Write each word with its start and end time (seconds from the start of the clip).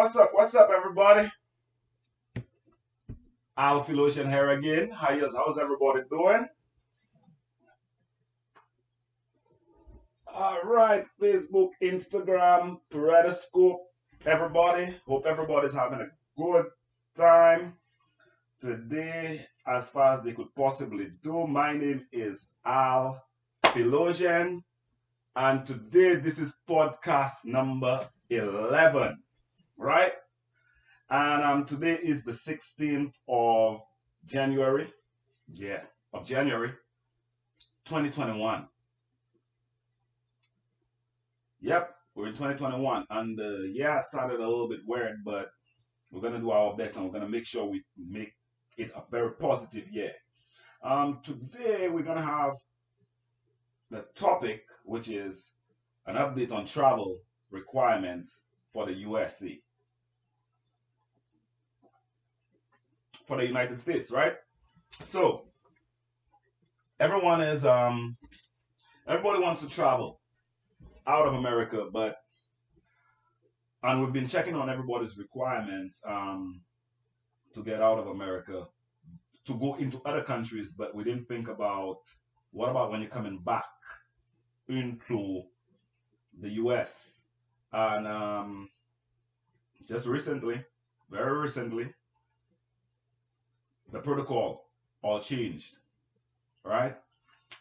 What's 0.00 0.16
up? 0.16 0.30
What's 0.32 0.54
up, 0.54 0.70
everybody? 0.74 1.30
Al 3.58 3.84
Philogene 3.84 4.30
here 4.30 4.48
again. 4.48 4.90
How 4.90 5.12
is, 5.12 5.34
how's 5.36 5.58
everybody 5.58 6.00
doing? 6.08 6.48
All 10.26 10.62
right, 10.64 11.04
Facebook, 11.20 11.72
Instagram, 11.82 12.80
Periscope, 12.90 13.82
everybody. 14.24 14.96
Hope 15.06 15.26
everybody's 15.26 15.74
having 15.74 16.00
a 16.00 16.08
good 16.34 16.64
time 17.14 17.74
today 18.58 19.46
as 19.66 19.90
far 19.90 20.14
as 20.14 20.22
they 20.22 20.32
could 20.32 20.54
possibly 20.54 21.08
do. 21.22 21.46
My 21.46 21.76
name 21.76 22.06
is 22.10 22.52
Al 22.64 23.22
Philogene, 23.64 24.62
and 25.36 25.66
today 25.66 26.14
this 26.14 26.38
is 26.38 26.56
podcast 26.66 27.44
number 27.44 28.08
11, 28.30 29.18
right? 29.80 30.12
And 31.08 31.42
um, 31.42 31.64
today 31.64 31.98
is 32.00 32.24
the 32.24 32.32
16th 32.32 33.12
of 33.28 33.80
January. 34.26 34.92
Yeah, 35.48 35.82
of 36.12 36.26
January 36.26 36.72
2021. 37.86 38.68
Yep, 41.62 41.94
we're 42.14 42.26
in 42.26 42.32
2021. 42.32 43.06
And 43.10 43.40
uh, 43.40 43.58
year 43.72 44.00
started 44.06 44.38
a 44.38 44.48
little 44.48 44.68
bit 44.68 44.80
weird, 44.86 45.24
but 45.24 45.50
we're 46.12 46.20
going 46.20 46.34
to 46.34 46.40
do 46.40 46.50
our 46.50 46.76
best 46.76 46.96
and 46.96 47.06
we're 47.06 47.12
going 47.12 47.24
to 47.24 47.28
make 47.28 47.46
sure 47.46 47.64
we 47.64 47.82
make 47.98 48.32
it 48.76 48.92
a 48.94 49.02
very 49.10 49.32
positive 49.32 49.88
year. 49.90 50.12
Um, 50.84 51.20
today 51.24 51.88
we're 51.88 52.04
going 52.04 52.18
to 52.18 52.22
have 52.22 52.52
the 53.90 54.04
topic, 54.14 54.62
which 54.84 55.08
is 55.08 55.52
an 56.06 56.16
update 56.16 56.52
on 56.52 56.66
travel 56.66 57.18
requirements 57.50 58.46
for 58.72 58.86
the 58.86 59.04
USC. 59.04 59.60
For 63.30 63.36
the 63.36 63.46
United 63.46 63.78
States, 63.78 64.10
right? 64.10 64.32
So 64.90 65.44
everyone 66.98 67.40
is 67.40 67.64
um 67.64 68.16
everybody 69.06 69.40
wants 69.40 69.60
to 69.60 69.68
travel 69.68 70.20
out 71.06 71.28
of 71.28 71.34
America, 71.34 71.86
but 71.92 72.16
and 73.84 74.00
we've 74.00 74.12
been 74.12 74.26
checking 74.26 74.56
on 74.56 74.68
everybody's 74.68 75.16
requirements 75.16 76.02
um 76.08 76.60
to 77.54 77.62
get 77.62 77.80
out 77.80 78.00
of 78.00 78.08
America 78.08 78.66
to 79.46 79.54
go 79.60 79.76
into 79.76 80.02
other 80.04 80.24
countries, 80.24 80.72
but 80.76 80.92
we 80.96 81.04
didn't 81.04 81.28
think 81.28 81.46
about 81.46 81.98
what 82.50 82.68
about 82.68 82.90
when 82.90 83.00
you're 83.00 83.10
coming 83.10 83.38
back 83.38 83.70
into 84.68 85.42
the 86.40 86.50
US? 86.64 87.26
And 87.72 88.08
um, 88.08 88.70
just 89.88 90.08
recently, 90.08 90.64
very 91.08 91.38
recently, 91.38 91.94
the 93.92 94.00
protocol 94.00 94.66
all 95.02 95.20
changed, 95.20 95.76
right? 96.64 96.96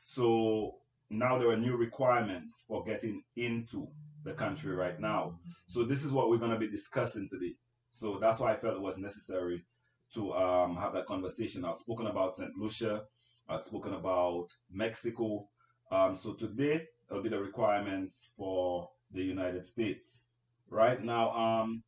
So 0.02 0.76
now 1.10 1.38
there 1.40 1.50
are 1.50 1.58
new 1.58 1.76
requirements 1.76 2.66
for 2.68 2.84
getting 2.84 3.24
into 3.36 3.88
the 4.24 4.34
country 4.34 4.76
right 4.76 5.00
now. 5.00 5.40
So 5.66 5.84
this 5.84 6.04
is 6.04 6.12
what 6.12 6.30
we're 6.30 6.38
going 6.38 6.52
to 6.52 6.60
be 6.60 6.70
discussing 6.70 7.28
today. 7.30 7.56
So 7.92 8.20
that's 8.20 8.40
why 8.40 8.54
I 8.54 8.58
felt 8.58 8.76
it 8.76 8.82
was 8.82 9.00
necessary 9.00 9.66
to 10.14 10.34
um, 10.34 10.76
have 10.78 10.94
that 10.94 11.06
conversation. 11.06 11.66
I've 11.66 11.78
spoken 11.78 12.08
about 12.08 12.36
St. 12.36 12.52
Lucia. 12.58 13.04
I've 13.48 13.62
spoken 13.62 13.94
about 13.94 14.48
Mexico. 14.72 15.48
Um, 15.92 16.16
so 16.16 16.34
today 16.34 16.86
it'll 17.10 17.24
be 17.24 17.30
the 17.30 17.40
requirements 17.40 18.30
for 18.38 18.90
the 19.12 19.24
United 19.24 19.66
States. 19.66 20.28
Right 20.70 21.04
now, 21.04 21.32
um, 21.32 21.84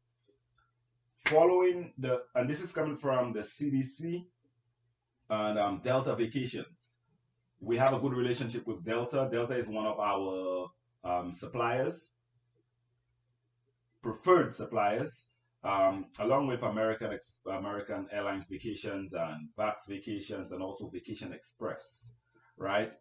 following 1.25 1.93
the, 1.99 2.23
and 2.33 2.49
this 2.49 2.63
is 2.63 2.71
coming 2.71 2.97
from 2.97 3.33
the 3.33 3.41
CDC 3.41 4.25
and 5.31 5.57
um, 5.57 5.81
Delta 5.83 6.15
Vacations. 6.15 6.99
We 7.59 7.77
have 7.77 7.93
a 7.93 7.99
good 7.99 8.13
relationship 8.13 8.67
with 8.67 8.83
Delta. 8.83 9.29
Delta 9.31 9.55
is 9.55 9.67
one 9.67 9.85
of 9.85 9.99
our 9.99 10.67
um, 11.03 11.33
suppliers, 11.33 12.11
preferred 14.03 14.53
suppliers 14.53 15.29
um, 15.63 16.05
along 16.19 16.47
with 16.47 16.63
American 16.63 17.17
American 17.45 18.07
Airlines 18.11 18.47
Vacations 18.49 19.13
and 19.13 19.47
Vax 19.57 19.87
Vacations 19.87 20.51
and 20.51 20.61
also 20.61 20.89
Vacation 20.89 21.33
Express, 21.33 22.11
right? 22.57 22.91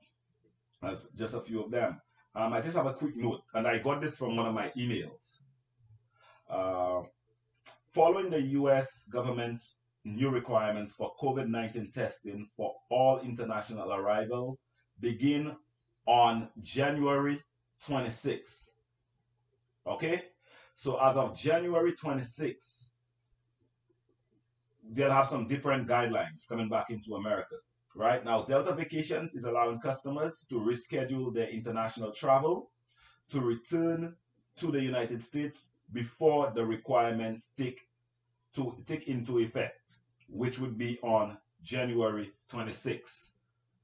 As 0.82 1.08
just 1.16 1.34
a 1.34 1.40
few 1.40 1.64
of 1.64 1.70
them. 1.70 2.00
Um, 2.34 2.52
I 2.52 2.60
just 2.60 2.76
have 2.76 2.86
a 2.86 2.94
quick 2.94 3.16
note, 3.16 3.40
and 3.54 3.66
I 3.66 3.78
got 3.78 4.00
this 4.00 4.16
from 4.16 4.36
one 4.36 4.46
of 4.46 4.54
my 4.54 4.70
emails. 4.78 5.40
Uh, 6.48 7.02
following 7.92 8.30
the 8.30 8.40
U.S. 8.40 9.08
government's 9.12 9.79
new 10.04 10.30
requirements 10.30 10.94
for 10.94 11.12
COVID-19 11.20 11.92
testing 11.92 12.48
for 12.56 12.74
all 12.90 13.20
international 13.20 13.92
arrivals 13.92 14.58
begin 15.00 15.56
on 16.06 16.48
January 16.62 17.42
26. 17.84 18.72
Okay, 19.86 20.22
so 20.74 20.98
as 21.00 21.16
of 21.16 21.36
January 21.36 21.92
26, 21.92 22.92
they'll 24.92 25.10
have 25.10 25.28
some 25.28 25.46
different 25.46 25.88
guidelines 25.88 26.48
coming 26.48 26.68
back 26.68 26.90
into 26.90 27.14
America. 27.14 27.56
Right 27.94 28.24
now, 28.24 28.42
Delta 28.42 28.72
Vacations 28.74 29.34
is 29.34 29.44
allowing 29.44 29.80
customers 29.80 30.46
to 30.48 30.56
reschedule 30.56 31.34
their 31.34 31.48
international 31.48 32.12
travel 32.12 32.70
to 33.30 33.40
return 33.40 34.14
to 34.58 34.70
the 34.70 34.80
United 34.80 35.22
States 35.22 35.70
before 35.92 36.52
the 36.54 36.64
requirements 36.64 37.50
take 37.56 37.80
to 38.56 38.76
take 38.86 39.08
into 39.08 39.38
effect, 39.40 39.96
which 40.28 40.58
would 40.58 40.78
be 40.78 40.98
on 41.02 41.38
January 41.62 42.32
26. 42.48 43.34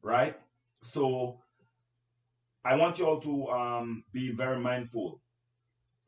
Right? 0.02 0.36
So 0.82 1.40
I 2.64 2.76
want 2.76 2.98
you 2.98 3.06
all 3.06 3.20
to 3.20 3.48
um, 3.48 4.04
be 4.12 4.32
very 4.32 4.58
mindful 4.58 5.20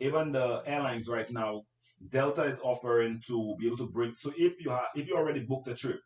even 0.00 0.32
the 0.32 0.62
airlines 0.66 1.08
right 1.08 1.30
now, 1.30 1.62
Delta 2.10 2.44
is 2.44 2.60
offering 2.62 3.20
to 3.26 3.56
be 3.58 3.66
able 3.66 3.78
to 3.78 3.86
bring. 3.86 4.14
So 4.16 4.32
if 4.36 4.54
you 4.60 4.70
have, 4.70 4.86
if 4.94 5.08
you 5.08 5.16
already 5.16 5.40
booked 5.40 5.68
a 5.68 5.74
trip, 5.74 6.00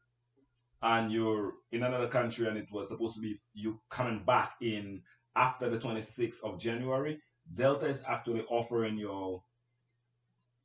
and 0.83 1.13
you're 1.13 1.53
in 1.71 1.85
another 1.85 2.09
country, 2.09 2.49
and 2.49 2.57
it 2.57 2.67
was 2.73 2.89
supposed 2.89 3.15
to 3.17 3.21
be 3.21 3.39
you 3.55 3.81
coming 3.91 4.25
back 4.25 4.55
in 4.61 5.03
after 5.37 5.69
the 5.69 5.79
26th 5.79 6.43
of 6.45 6.59
January, 6.59 7.21
Delta 7.55 7.87
is 7.87 8.03
actually 8.09 8.43
offering 8.51 8.97
you 8.97 9.41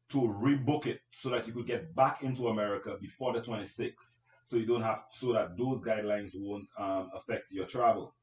to 0.09 0.19
rebook 0.19 0.85
it 0.85 1.01
so 1.11 1.29
that 1.29 1.47
you 1.47 1.53
could 1.53 1.67
get 1.67 1.93
back 1.95 2.23
into 2.23 2.47
America 2.47 2.97
before 2.99 3.33
the 3.33 3.41
26th. 3.41 4.21
So 4.45 4.55
you 4.55 4.65
don't 4.65 4.81
have 4.81 5.03
so 5.11 5.33
that 5.33 5.57
those 5.57 5.83
guidelines 5.83 6.31
won't 6.35 6.67
um, 6.79 7.11
affect 7.13 7.51
your 7.51 7.65
travel, 7.65 8.15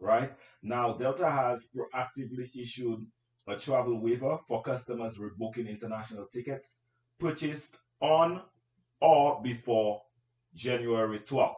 right? 0.00 0.32
Now 0.62 0.94
Delta 0.94 1.30
has 1.30 1.68
proactively 1.74 2.50
issued 2.56 3.06
a 3.46 3.56
travel 3.56 4.00
waiver 4.00 4.38
for 4.48 4.62
customers 4.62 5.18
rebooking 5.18 5.68
international 5.68 6.26
tickets 6.26 6.82
purchased 7.18 7.76
on 8.00 8.42
or 9.00 9.40
before 9.42 10.02
January 10.54 11.20
12th, 11.20 11.54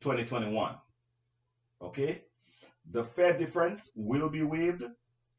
2021. 0.00 0.76
Okay? 1.82 2.22
The 2.92 3.04
fare 3.04 3.36
difference 3.36 3.90
will 3.96 4.28
be 4.28 4.42
waived 4.42 4.84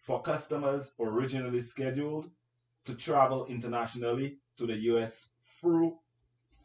for 0.02 0.22
customers 0.22 0.94
originally 1.00 1.62
scheduled 1.62 2.30
to 2.86 2.96
travel 2.96 3.46
internationally 3.48 4.38
to 4.58 4.66
the 4.66 4.76
US 4.76 5.30
through 5.60 5.98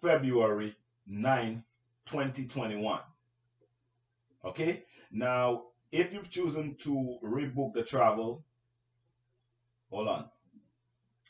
February 0.01 0.75
9th, 1.11 1.63
2021. 2.07 3.01
Okay? 4.45 4.85
Now, 5.11 5.65
if 5.93 6.13
you've 6.13 6.31
chosen 6.31 6.77
to 6.83 7.19
rebook 7.23 7.75
the 7.75 7.83
travel, 7.83 8.45
hold 9.91 10.09
on. 10.09 10.29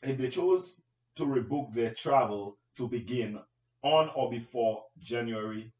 If 0.03 0.19
they 0.19 0.29
chose 0.29 0.81
to 1.17 1.25
rebook 1.25 1.75
their 1.75 1.95
travel 1.95 2.59
to 2.77 2.89
begin 2.89 3.39
on 3.83 4.11
or 4.15 4.31
before 4.31 4.85
January 4.99 5.73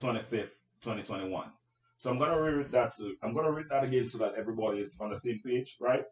25th, 0.00 0.50
2021. 0.82 1.50
So 1.96 2.10
I'm 2.10 2.18
gonna 2.18 2.40
read 2.40 2.72
that. 2.72 2.94
I'm 3.22 3.34
gonna 3.34 3.52
read 3.52 3.66
that 3.68 3.84
again 3.84 4.06
so 4.06 4.18
that 4.18 4.34
everybody 4.34 4.78
is 4.80 4.96
on 5.00 5.10
the 5.10 5.18
same 5.18 5.38
page, 5.44 5.76
right? 5.80 6.04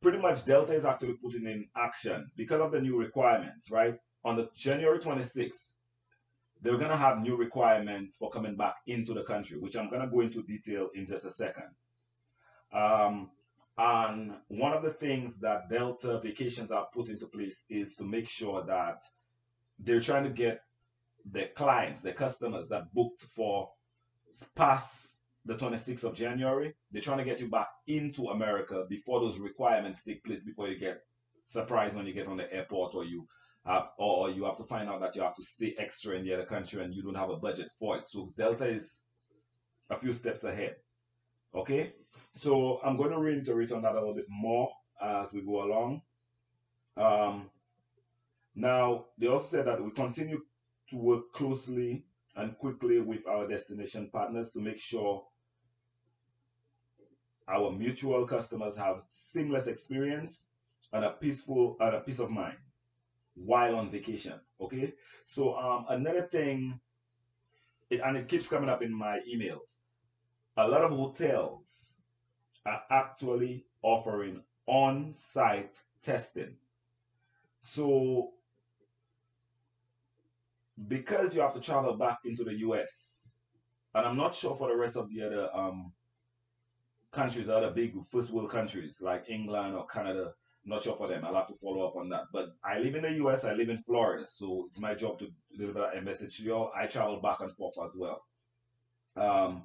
Pretty 0.00 0.18
much 0.18 0.44
Delta 0.44 0.74
is 0.74 0.84
actually 0.84 1.14
putting 1.14 1.46
in 1.46 1.66
action 1.76 2.30
because 2.36 2.60
of 2.60 2.70
the 2.70 2.80
new 2.80 2.96
requirements, 2.96 3.70
right? 3.70 3.98
On 4.24 4.36
the 4.36 4.48
January 4.56 4.98
26th, 4.98 5.74
they're 6.62 6.76
going 6.76 6.90
to 6.90 6.96
have 6.96 7.20
new 7.20 7.36
requirements 7.36 8.16
for 8.16 8.30
coming 8.30 8.56
back 8.56 8.76
into 8.86 9.14
the 9.14 9.22
country, 9.22 9.58
which 9.58 9.76
I'm 9.76 9.90
going 9.90 10.02
to 10.02 10.08
go 10.08 10.20
into 10.20 10.42
detail 10.42 10.90
in 10.94 11.06
just 11.06 11.24
a 11.24 11.30
second. 11.30 11.70
Um, 12.72 13.30
and 13.76 14.32
one 14.48 14.72
of 14.72 14.82
the 14.82 14.92
things 14.92 15.38
that 15.40 15.70
Delta 15.70 16.20
Vacations 16.20 16.72
have 16.72 16.92
put 16.92 17.08
into 17.08 17.26
place 17.26 17.64
is 17.70 17.96
to 17.96 18.04
make 18.04 18.28
sure 18.28 18.64
that 18.64 19.04
they're 19.78 20.00
trying 20.00 20.24
to 20.24 20.30
get 20.30 20.60
their 21.24 21.48
clients, 21.54 22.02
their 22.02 22.12
customers 22.12 22.68
that 22.68 22.92
booked 22.92 23.24
for 23.34 23.70
past 24.56 25.07
the 25.44 25.54
26th 25.54 26.04
of 26.04 26.14
January, 26.14 26.74
they're 26.90 27.02
trying 27.02 27.18
to 27.18 27.24
get 27.24 27.40
you 27.40 27.48
back 27.48 27.68
into 27.86 28.28
America 28.28 28.84
before 28.88 29.20
those 29.20 29.38
requirements 29.38 30.04
take 30.04 30.24
place, 30.24 30.44
before 30.44 30.68
you 30.68 30.78
get 30.78 31.00
surprised 31.46 31.96
when 31.96 32.06
you 32.06 32.12
get 32.12 32.28
on 32.28 32.36
the 32.36 32.52
airport 32.52 32.94
or 32.94 33.04
you 33.04 33.26
have, 33.66 33.88
or 33.98 34.30
you 34.30 34.44
have 34.44 34.56
to 34.58 34.64
find 34.64 34.88
out 34.88 35.00
that 35.00 35.16
you 35.16 35.22
have 35.22 35.34
to 35.34 35.42
stay 35.42 35.74
extra 35.78 36.16
in 36.16 36.24
the 36.24 36.34
other 36.34 36.44
country 36.44 36.82
and 36.82 36.94
you 36.94 37.02
don't 37.02 37.14
have 37.14 37.30
a 37.30 37.36
budget 37.36 37.68
for 37.78 37.96
it. 37.96 38.06
So 38.06 38.32
Delta 38.36 38.66
is 38.66 39.02
a 39.90 39.98
few 39.98 40.12
steps 40.12 40.44
ahead. 40.44 40.76
Okay, 41.54 41.94
so 42.34 42.80
I'm 42.84 42.96
going 42.96 43.10
to 43.10 43.18
reiterate 43.18 43.72
on 43.72 43.82
that 43.82 43.94
a 43.94 43.98
little 43.98 44.14
bit 44.14 44.26
more 44.28 44.68
as 45.02 45.32
we 45.32 45.40
go 45.40 45.62
along. 45.62 46.02
Um, 46.96 47.50
now, 48.54 49.06
they 49.16 49.28
also 49.28 49.56
said 49.56 49.66
that 49.66 49.82
we 49.82 49.90
continue 49.92 50.40
to 50.90 50.96
work 50.96 51.32
closely 51.32 52.04
and 52.38 52.56
quickly 52.56 53.00
with 53.00 53.26
our 53.26 53.46
destination 53.46 54.08
partners 54.12 54.52
to 54.52 54.60
make 54.60 54.78
sure 54.78 55.24
our 57.48 57.72
mutual 57.72 58.26
customers 58.26 58.76
have 58.76 59.02
seamless 59.08 59.66
experience 59.66 60.46
and 60.92 61.04
a 61.04 61.10
peaceful 61.10 61.76
and 61.80 61.96
a 61.96 62.00
peace 62.00 62.20
of 62.20 62.30
mind 62.30 62.56
while 63.34 63.76
on 63.76 63.90
vacation. 63.90 64.34
Okay, 64.60 64.94
so 65.24 65.56
um, 65.56 65.86
another 65.88 66.22
thing, 66.22 66.78
it, 67.90 68.00
and 68.04 68.16
it 68.16 68.28
keeps 68.28 68.48
coming 68.48 68.68
up 68.68 68.82
in 68.82 68.92
my 68.92 69.18
emails. 69.32 69.78
A 70.56 70.66
lot 70.66 70.82
of 70.82 70.90
hotels 70.90 72.02
are 72.66 72.82
actually 72.90 73.64
offering 73.82 74.42
on-site 74.66 75.76
testing. 76.02 76.54
So 77.60 78.32
because 80.86 81.34
you 81.34 81.42
have 81.42 81.54
to 81.54 81.60
travel 81.60 81.96
back 81.96 82.18
into 82.24 82.44
the 82.44 82.54
US, 82.58 83.32
and 83.94 84.06
I'm 84.06 84.16
not 84.16 84.34
sure 84.34 84.54
for 84.54 84.68
the 84.68 84.76
rest 84.76 84.96
of 84.96 85.08
the 85.10 85.22
other 85.22 85.48
um, 85.54 85.92
countries, 87.10 87.48
other 87.48 87.70
big 87.70 87.94
first 88.10 88.30
world 88.30 88.50
countries 88.50 88.98
like 89.00 89.24
England 89.28 89.74
or 89.74 89.86
Canada. 89.86 90.32
I'm 90.64 90.70
not 90.70 90.82
sure 90.82 90.96
for 90.96 91.08
them. 91.08 91.24
I'll 91.24 91.34
have 91.34 91.48
to 91.48 91.54
follow 91.54 91.86
up 91.86 91.96
on 91.96 92.08
that. 92.10 92.24
But 92.32 92.50
I 92.62 92.78
live 92.78 92.94
in 92.94 93.02
the 93.02 93.12
US, 93.24 93.44
I 93.44 93.54
live 93.54 93.70
in 93.70 93.78
Florida, 93.78 94.26
so 94.28 94.66
it's 94.68 94.78
my 94.78 94.94
job 94.94 95.18
to 95.20 95.28
deliver 95.56 95.90
a 95.90 96.02
message 96.02 96.36
to 96.36 96.42
y'all. 96.44 96.70
I 96.78 96.86
travel 96.86 97.20
back 97.20 97.40
and 97.40 97.52
forth 97.52 97.74
as 97.84 97.96
well. 97.96 98.22
Um, 99.16 99.62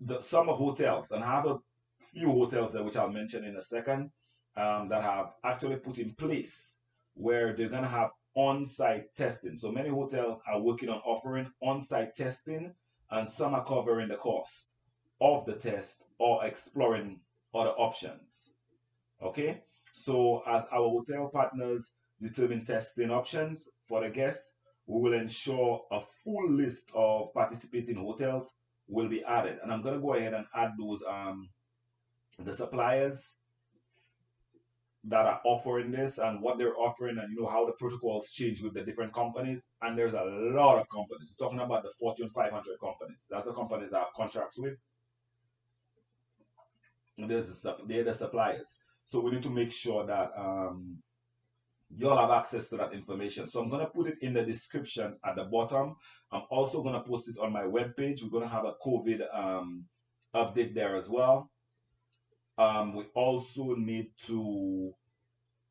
the 0.00 0.20
summer 0.20 0.52
hotels, 0.52 1.12
and 1.12 1.22
I 1.22 1.28
have 1.28 1.46
a 1.46 1.58
few 2.00 2.30
hotels 2.30 2.72
there, 2.72 2.82
which 2.82 2.96
I'll 2.96 3.10
mention 3.10 3.44
in 3.44 3.56
a 3.56 3.62
second, 3.62 4.10
um, 4.56 4.88
that 4.88 5.02
have 5.02 5.32
actually 5.44 5.76
put 5.76 5.98
in 5.98 6.12
place 6.14 6.80
where 7.14 7.54
they're 7.54 7.68
gonna 7.68 7.88
have 7.88 8.10
on-site 8.34 9.14
testing. 9.16 9.56
So 9.56 9.72
many 9.72 9.88
hotels 9.88 10.40
are 10.46 10.60
working 10.60 10.88
on 10.88 10.98
offering 10.98 11.50
on-site 11.62 12.14
testing, 12.16 12.72
and 13.10 13.28
some 13.28 13.54
are 13.54 13.64
covering 13.64 14.08
the 14.08 14.16
cost 14.16 14.70
of 15.20 15.44
the 15.46 15.54
test 15.54 16.02
or 16.18 16.44
exploring 16.44 17.20
other 17.54 17.70
options. 17.70 18.54
Okay, 19.22 19.62
so 19.92 20.42
as 20.46 20.66
our 20.72 20.88
hotel 20.88 21.30
partners 21.32 21.92
determine 22.22 22.64
testing 22.64 23.10
options 23.10 23.68
for 23.88 24.02
the 24.02 24.08
guests, 24.08 24.56
we 24.86 25.00
will 25.00 25.18
ensure 25.18 25.82
a 25.92 26.00
full 26.24 26.50
list 26.50 26.90
of 26.94 27.32
participating 27.34 27.96
hotels 27.96 28.54
will 28.88 29.08
be 29.08 29.22
added. 29.24 29.58
And 29.62 29.72
I'm 29.72 29.82
going 29.82 29.94
to 29.94 30.00
go 30.00 30.14
ahead 30.14 30.34
and 30.34 30.46
add 30.54 30.72
those 30.78 31.02
um, 31.08 31.48
the 32.38 32.54
suppliers 32.54 33.34
that 35.04 35.26
are 35.26 35.40
offering 35.44 35.90
this 35.90 36.18
and 36.18 36.42
what 36.42 36.58
they're 36.58 36.76
offering 36.76 37.18
and 37.18 37.32
you 37.32 37.40
know 37.40 37.48
how 37.48 37.64
the 37.64 37.72
protocols 37.72 38.30
change 38.32 38.62
with 38.62 38.74
the 38.74 38.82
different 38.82 39.12
companies. 39.14 39.68
And 39.80 39.96
there's 39.96 40.14
a 40.14 40.24
lot 40.24 40.78
of 40.78 40.86
companies. 40.90 41.30
We're 41.30 41.46
talking 41.46 41.60
about 41.60 41.84
the 41.84 41.90
fortune 41.98 42.30
500 42.34 42.64
companies. 42.80 43.24
That's 43.30 43.46
the 43.46 43.54
companies 43.54 43.94
i 43.94 44.00
have 44.00 44.08
contracts 44.14 44.58
with. 44.58 44.78
And 47.18 47.30
there's 47.30 47.48
the, 47.62 47.76
they're 47.86 48.04
the 48.04 48.12
suppliers. 48.12 48.76
So 49.06 49.20
we 49.20 49.30
need 49.30 49.42
to 49.42 49.50
make 49.50 49.72
sure 49.72 50.06
that 50.06 50.32
um, 50.36 50.98
you 51.96 52.08
all 52.08 52.18
have 52.18 52.30
access 52.30 52.68
to 52.68 52.76
that 52.76 52.92
information. 52.92 53.48
So 53.48 53.62
i'm 53.62 53.70
going 53.70 53.84
to 53.84 53.90
put 53.90 54.06
it 54.06 54.18
in 54.20 54.34
the 54.34 54.44
description 54.44 55.16
at 55.24 55.34
the 55.34 55.44
bottom. 55.44 55.96
I'm 56.30 56.42
also 56.50 56.82
going 56.82 56.94
to 56.94 57.00
post 57.00 57.28
it 57.28 57.38
on 57.38 57.52
my 57.52 57.62
webpage. 57.62 58.22
We're 58.22 58.30
going 58.30 58.44
to 58.44 58.54
have 58.54 58.66
a 58.66 58.74
covid 58.86 59.22
um, 59.34 59.86
update 60.34 60.74
there 60.74 60.94
as 60.96 61.08
well 61.08 61.50
um, 62.60 62.94
we 62.94 63.04
also 63.14 63.74
need 63.74 64.10
to, 64.26 64.92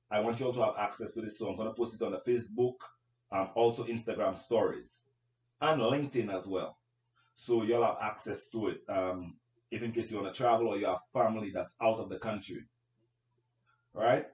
I 0.10 0.20
want 0.22 0.40
you 0.40 0.48
all 0.48 0.54
to 0.54 0.66
have 0.66 0.74
access 0.80 1.14
to 1.14 1.22
this, 1.22 1.38
so 1.38 1.48
I'm 1.48 1.56
going 1.56 1.68
to 1.70 1.76
post 1.76 1.94
it 1.94 2.02
on 2.02 2.12
the 2.12 2.20
Facebook, 2.20 2.78
um, 3.32 3.50
also 3.54 3.84
Instagram 3.84 4.36
stories, 4.36 5.06
and 5.62 5.80
LinkedIn 5.80 6.36
as 6.36 6.48
well. 6.48 6.78
So 7.36 7.64
you'll 7.64 7.86
have 7.86 7.98
access 8.02 8.50
to 8.50 8.70
it 8.70 8.82
um, 8.90 9.36
if 9.70 9.84
in 9.84 9.92
case 9.92 10.12
you 10.12 10.20
want 10.20 10.34
to 10.34 10.38
travel 10.38 10.68
or 10.68 10.78
you 10.78 10.88
have 10.88 10.98
family 11.14 11.52
that's 11.54 11.76
out 11.80 12.00
of 12.00 12.10
the 12.10 12.18
country. 12.18 12.64
Right? 13.94 14.26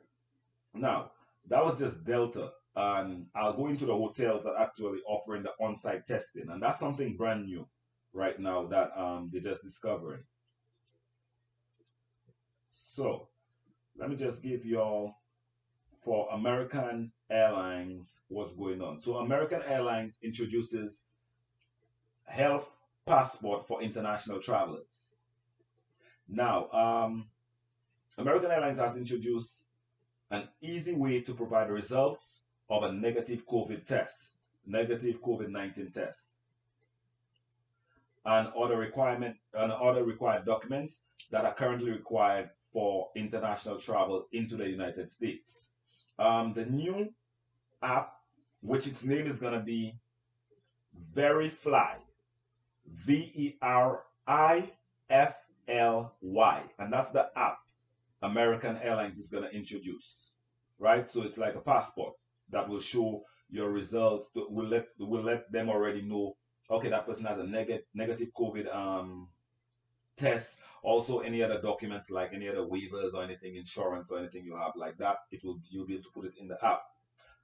Now, 0.74 1.12
that 1.50 1.64
was 1.64 1.78
just 1.78 2.06
Delta. 2.06 2.52
And 2.78 3.28
I'll 3.36 3.54
go 3.54 3.68
into 3.68 3.86
the 3.86 3.94
hotels 3.94 4.44
that 4.44 4.56
actually 4.60 5.00
offering 5.08 5.44
the 5.44 5.52
on-site 5.62 6.06
testing. 6.06 6.50
And 6.50 6.62
that's 6.62 6.80
something 6.80 7.16
brand 7.18 7.46
new 7.46 7.68
right 8.14 8.40
now 8.40 8.66
that 8.68 8.92
um, 8.98 9.30
they're 9.32 9.42
just 9.42 9.64
discovering. 9.64 10.24
So 12.96 13.28
let 13.98 14.10
me 14.10 14.16
just 14.16 14.42
give 14.42 14.66
y'all 14.66 15.16
for 16.06 16.30
American 16.32 17.12
Airlines 17.30 18.22
what's 18.30 18.56
going 18.56 18.82
on. 18.82 19.02
So 19.02 19.18
American 19.18 19.62
Airlines 19.68 20.18
introduces 20.24 21.04
health 22.24 22.72
passport 23.06 23.68
for 23.68 23.82
international 23.82 24.40
travelers. 24.40 25.16
Now, 26.30 26.70
um, 26.72 27.26
American 28.18 28.50
Airlines 28.50 28.80
has 28.80 28.96
introduced 28.96 29.68
an 30.32 30.48
easy 30.62 30.94
way 30.94 31.20
to 31.20 31.34
provide 31.34 31.70
results 31.70 32.46
of 32.70 32.84
a 32.84 32.94
negative 32.94 33.46
COVID 33.46 33.86
test, 33.86 34.38
negative 34.66 35.22
COVID-19 35.22 35.94
test, 35.94 36.32
and 38.24 38.48
other 38.58 38.78
requirement 38.78 39.36
and 39.54 39.74
other 39.74 40.06
required 40.06 40.46
documents 40.46 41.02
that 41.32 41.44
are 41.44 41.54
currently 41.54 41.92
required 41.92 42.52
for 42.76 43.08
international 43.16 43.78
travel 43.78 44.28
into 44.34 44.58
the 44.58 44.68
United 44.68 45.10
States. 45.10 45.70
Um, 46.20 46.54
the 46.54 46.66
new 46.66 47.10
app, 47.82 48.12
which 48.60 48.86
its 48.86 49.06
name 49.06 49.28
is 49.28 49.40
going 49.40 49.54
to 49.54 49.62
be 49.62 49.96
VeriFly, 51.16 51.94
V 53.06 53.32
E 53.34 53.56
R 53.62 54.04
I 54.28 54.70
F 55.10 55.38
L 55.70 56.16
Y, 56.20 56.64
and 56.78 56.92
that's 56.92 57.12
the 57.12 57.30
app 57.38 57.60
American 58.22 58.78
Airlines 58.84 59.20
is 59.20 59.30
going 59.30 59.46
to 59.46 59.56
introduce, 59.56 60.32
right? 60.78 61.10
So 61.10 61.24
it's 61.24 61.38
like 61.38 61.56
a 61.56 61.62
passport 61.62 62.14
that 62.50 62.68
will 62.68 62.82
show 62.82 63.24
your 63.50 63.70
results. 63.72 64.32
Will 64.36 64.68
let 64.68 64.90
will 65.00 65.24
let 65.24 65.50
them 65.50 65.70
already 65.70 66.02
know. 66.02 66.36
Okay, 66.70 66.90
that 66.90 67.06
person 67.06 67.24
has 67.24 67.40
a 67.40 67.46
neg- 67.46 67.86
negative 67.94 68.32
COVID 68.38 68.76
um, 68.76 69.30
tests, 70.18 70.58
also 70.84 71.20
any 71.20 71.42
other 71.42 71.60
documents 71.62 72.12
like 72.12 72.32
any 72.34 72.48
other 72.48 72.66
waivers 72.66 73.14
or 73.14 73.24
anything, 73.24 73.56
insurance 73.56 74.12
or 74.12 74.20
anything 74.20 74.46
you 74.46 74.56
have 74.56 74.74
like 74.76 74.98
that, 74.98 75.18
it 75.32 75.44
will 75.44 75.60
you'll 75.70 75.86
be 75.86 75.94
able 75.94 76.04
to 76.04 76.12
put 76.12 76.26
it 76.26 76.34
in 76.40 76.48
the 76.48 76.64
app. 76.64 76.82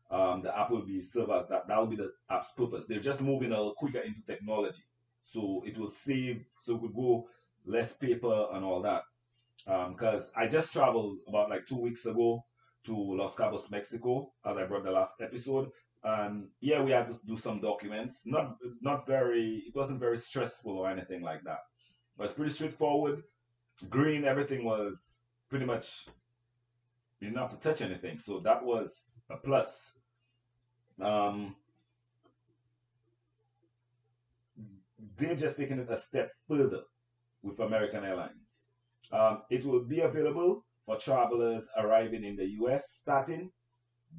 Um, 0.10 0.42
the 0.42 0.58
app 0.58 0.70
will 0.70 0.86
be 0.86 1.01
serve 1.01 1.30
as 1.32 1.48
that. 1.48 1.68
That 1.68 1.78
will 1.80 1.88
be 1.88 1.96
the 1.96 2.12
app's 2.30 2.51
purpose. 2.51 2.86
They're 2.86 3.00
just 3.00 3.22
moving 3.22 3.51
a 3.51 3.58
little 3.58 3.74
quicker 3.74 4.00
into 4.00 4.24
technology, 4.24 4.84
so 5.24 5.63
it 5.66 5.78
will 5.78 5.90
save. 5.90 6.46
So 6.63 6.75
we 6.75 6.90
go 6.90 7.28
less 7.66 7.94
paper 7.94 8.48
and 8.54 8.63
all 8.63 8.82
that. 8.82 9.04
Because 9.66 10.25
um, 10.36 10.44
I 10.44 10.48
just 10.48 10.74
traveled 10.74 11.20
about 11.28 11.50
like 11.50 11.68
two 11.68 11.80
weeks 11.80 12.06
ago 12.06 12.44
to 12.86 12.96
Los 12.96 13.36
Cabos, 13.36 13.70
Mexico, 13.70 14.32
as 14.46 14.58
I 14.58 14.66
brought 14.66 14.84
the 14.84 14.92
last 14.92 15.22
episode. 15.22 15.70
And 16.04 16.48
yeah, 16.62 16.82
we 16.82 16.92
had 16.92 17.12
to 17.12 17.20
do 17.25 17.38
some 17.38 17.62
documents. 17.62 18.25
Not 18.25 18.58
not 18.82 19.08
very. 19.08 19.63
It 19.68 19.75
wasn't 19.75 20.00
very 20.00 20.18
stressful 20.18 20.78
or 20.78 20.90
anything 20.90 21.22
like 21.22 21.44
that 21.44 21.60
was 22.18 22.32
pretty 22.32 22.51
straightforward. 22.51 23.24
Green, 23.89 24.25
everything 24.25 24.63
was 24.63 25.22
pretty 25.50 25.65
much 25.65 26.08
you 27.20 27.27
didn't 27.27 27.39
have 27.39 27.51
to 27.51 27.58
touch 27.58 27.82
anything, 27.82 28.18
so 28.18 28.39
that 28.39 28.63
was 28.63 29.22
a 29.30 29.38
plus. 29.38 29.91
Um, 31.00 31.56
they're 35.18 35.36
just 35.36 35.58
taking 35.58 35.80
it 35.80 35.89
a 35.89 35.98
step 35.98 36.32
further 36.48 36.82
with 37.44 37.60
American 37.60 38.03
Airlines. 38.03 38.68
Um, 39.12 39.44
it 39.50 39.65
will 39.65 39.84
be 39.84 40.01
available 40.01 40.65
for 40.86 40.98
travelers 40.98 41.68
arriving 41.77 42.24
in 42.24 42.36
the 42.36 42.48
US 42.62 42.89
starting 42.89 43.51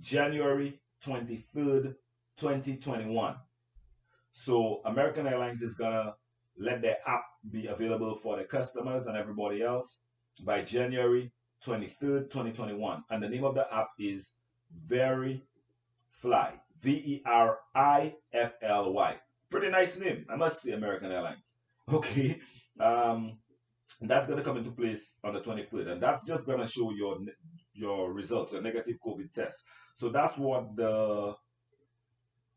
January 0.00 0.80
23rd, 1.04 1.94
2021. 2.36 3.36
So 4.30 4.80
American 4.84 5.26
Airlines 5.26 5.60
is 5.60 5.74
gonna 5.76 6.14
let 6.56 6.82
their 6.82 6.96
app 7.06 7.24
be 7.50 7.66
available 7.66 8.16
for 8.16 8.36
the 8.36 8.44
customers 8.44 9.06
and 9.06 9.16
everybody 9.16 9.62
else 9.62 10.02
by 10.44 10.62
January 10.62 11.32
23rd, 11.64 12.30
2021. 12.30 13.04
And 13.10 13.22
the 13.22 13.28
name 13.28 13.44
of 13.44 13.54
the 13.54 13.72
app 13.72 13.88
is 13.98 14.34
Very 14.86 15.44
Fly. 16.10 16.54
V 16.82 16.90
E 16.90 17.22
R 17.24 17.58
I 17.74 18.14
F 18.32 18.52
L 18.62 18.92
Y. 18.92 19.16
Pretty 19.50 19.70
nice 19.70 19.98
name, 19.98 20.26
I 20.28 20.36
must 20.36 20.62
say, 20.62 20.72
American 20.72 21.10
Airlines. 21.10 21.56
Okay. 21.92 22.40
Um, 22.78 23.38
that's 24.00 24.26
going 24.26 24.38
to 24.38 24.44
come 24.44 24.56
into 24.56 24.70
place 24.70 25.18
on 25.24 25.34
the 25.34 25.40
23rd, 25.40 25.88
and 25.88 26.02
that's 26.02 26.26
just 26.26 26.46
going 26.46 26.60
to 26.60 26.66
show 26.66 26.92
your 26.92 27.18
your 27.74 28.12
results, 28.12 28.52
your 28.52 28.62
negative 28.62 28.96
COVID 29.04 29.32
test. 29.32 29.56
So 29.94 30.08
that's 30.08 30.38
what 30.38 30.76
the 30.76 31.34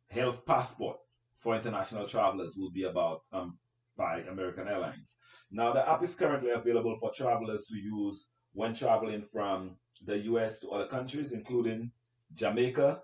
health 0.10 0.46
passport 0.46 0.98
for 1.39 1.56
international 1.56 2.08
travelers 2.08 2.56
will 2.56 2.72
be 2.72 2.84
about 2.84 3.22
um, 3.34 3.58
by 3.98 4.20
American 4.32 4.68
Airlines. 4.68 5.18
Now, 5.52 5.74
the 5.74 5.88
app 5.90 6.04
is 6.04 6.16
currently 6.16 6.52
available 6.52 6.98
for 7.00 7.12
travelers 7.12 7.66
to 7.68 7.75
use 7.75 8.28
when 8.54 8.74
traveling 8.74 9.24
from 9.24 9.78
the 10.06 10.18
US 10.32 10.60
to 10.62 10.72
other 10.72 10.88
countries, 10.88 11.32
including 11.32 11.92
Jamaica, 12.34 13.02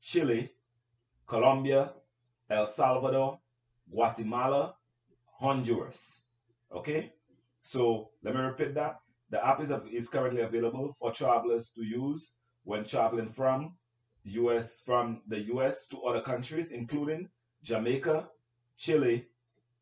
Chile, 0.00 0.50
Colombia, 1.26 1.92
El 2.50 2.66
Salvador, 2.66 3.38
Guatemala, 3.90 4.74
Honduras. 5.40 6.22
Okay? 6.72 7.12
So 7.62 8.10
let 8.22 8.34
me 8.34 8.40
repeat 8.40 8.74
that. 8.74 9.00
The 9.30 9.44
app 9.46 9.60
is, 9.60 9.72
is 9.90 10.08
currently 10.08 10.42
available 10.42 10.94
for 10.98 11.12
travelers 11.12 11.70
to 11.70 11.82
use 11.82 12.34
when 12.64 12.84
traveling 12.84 13.30
from 13.30 13.74
US 14.24 14.80
from 14.80 15.22
the 15.26 15.40
US 15.54 15.88
to 15.88 16.02
other 16.02 16.20
countries, 16.20 16.70
including 16.70 17.28
Jamaica, 17.62 18.28
Chile, 18.76 19.26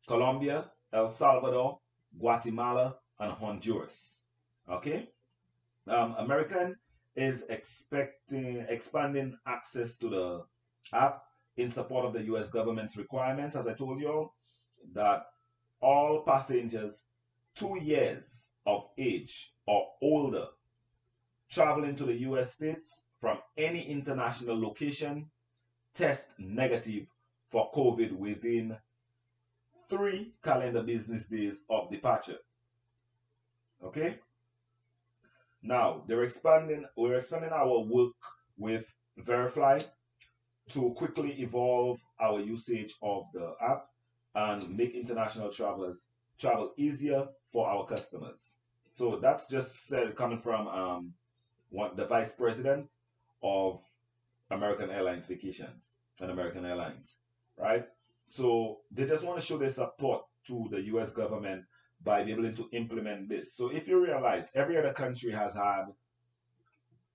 Colombia, 0.07 0.71
El 0.93 1.09
Salvador, 1.09 1.79
Guatemala, 2.17 2.97
and 3.19 3.31
Honduras. 3.31 4.21
Okay? 4.69 5.09
Um, 5.87 6.15
American 6.17 6.75
is 7.15 7.45
expecting 7.49 8.65
expanding 8.69 9.37
access 9.45 9.97
to 9.97 10.09
the 10.09 10.43
app 10.93 11.23
in 11.57 11.69
support 11.69 12.05
of 12.05 12.13
the 12.13 12.23
US 12.33 12.49
government's 12.49 12.97
requirements, 12.97 13.55
as 13.55 13.67
I 13.67 13.73
told 13.73 13.99
you 13.99 14.07
all, 14.11 14.35
that 14.93 15.25
all 15.81 16.21
passengers 16.21 17.05
two 17.55 17.77
years 17.81 18.51
of 18.65 18.87
age 18.97 19.53
or 19.65 19.87
older 20.01 20.47
traveling 21.49 21.95
to 21.97 22.05
the 22.05 22.21
US 22.29 22.53
states 22.53 23.05
from 23.19 23.39
any 23.57 23.83
international 23.83 24.59
location 24.59 25.29
test 25.95 26.29
negative 26.39 27.05
for 27.49 27.69
COVID 27.73 28.13
within 28.13 28.77
three 29.91 30.33
calendar 30.41 30.81
business 30.81 31.27
days 31.27 31.63
of 31.69 31.91
departure. 31.91 32.39
Okay? 33.83 34.15
Now, 35.61 36.03
they're 36.07 36.23
expanding, 36.23 36.85
we're 36.97 37.17
expanding 37.17 37.51
our 37.51 37.79
work 37.81 38.15
with 38.57 38.91
Verifly 39.17 39.83
to 40.69 40.93
quickly 40.93 41.33
evolve 41.41 41.99
our 42.19 42.39
usage 42.39 42.95
of 43.03 43.25
the 43.33 43.53
app 43.61 43.87
and 44.33 44.75
make 44.75 44.95
international 44.95 45.51
travelers 45.51 46.07
travel 46.39 46.71
easier 46.77 47.27
for 47.51 47.67
our 47.67 47.85
customers. 47.85 48.57
So 48.91 49.17
that's 49.21 49.49
just 49.49 49.87
said 49.87 50.15
coming 50.15 50.39
from 50.39 50.67
um, 50.67 51.13
one, 51.69 51.95
the 51.95 52.05
vice 52.05 52.33
president 52.33 52.87
of 53.43 53.81
American 54.49 54.89
Airlines 54.89 55.25
Vacations 55.25 55.91
and 56.19 56.31
American 56.31 56.65
Airlines, 56.65 57.17
right? 57.57 57.85
So 58.25 58.79
they 58.91 59.05
just 59.05 59.25
want 59.25 59.39
to 59.39 59.45
show 59.45 59.57
their 59.57 59.69
support 59.69 60.23
to 60.47 60.67
the 60.71 60.81
US 60.93 61.13
government 61.13 61.63
by 62.03 62.23
being 62.23 62.39
able 62.39 62.55
to 62.55 62.69
implement 62.71 63.29
this. 63.29 63.55
So 63.55 63.69
if 63.69 63.87
you 63.87 64.03
realize 64.03 64.49
every 64.55 64.77
other 64.77 64.93
country 64.93 65.31
has 65.31 65.55
had, 65.55 65.85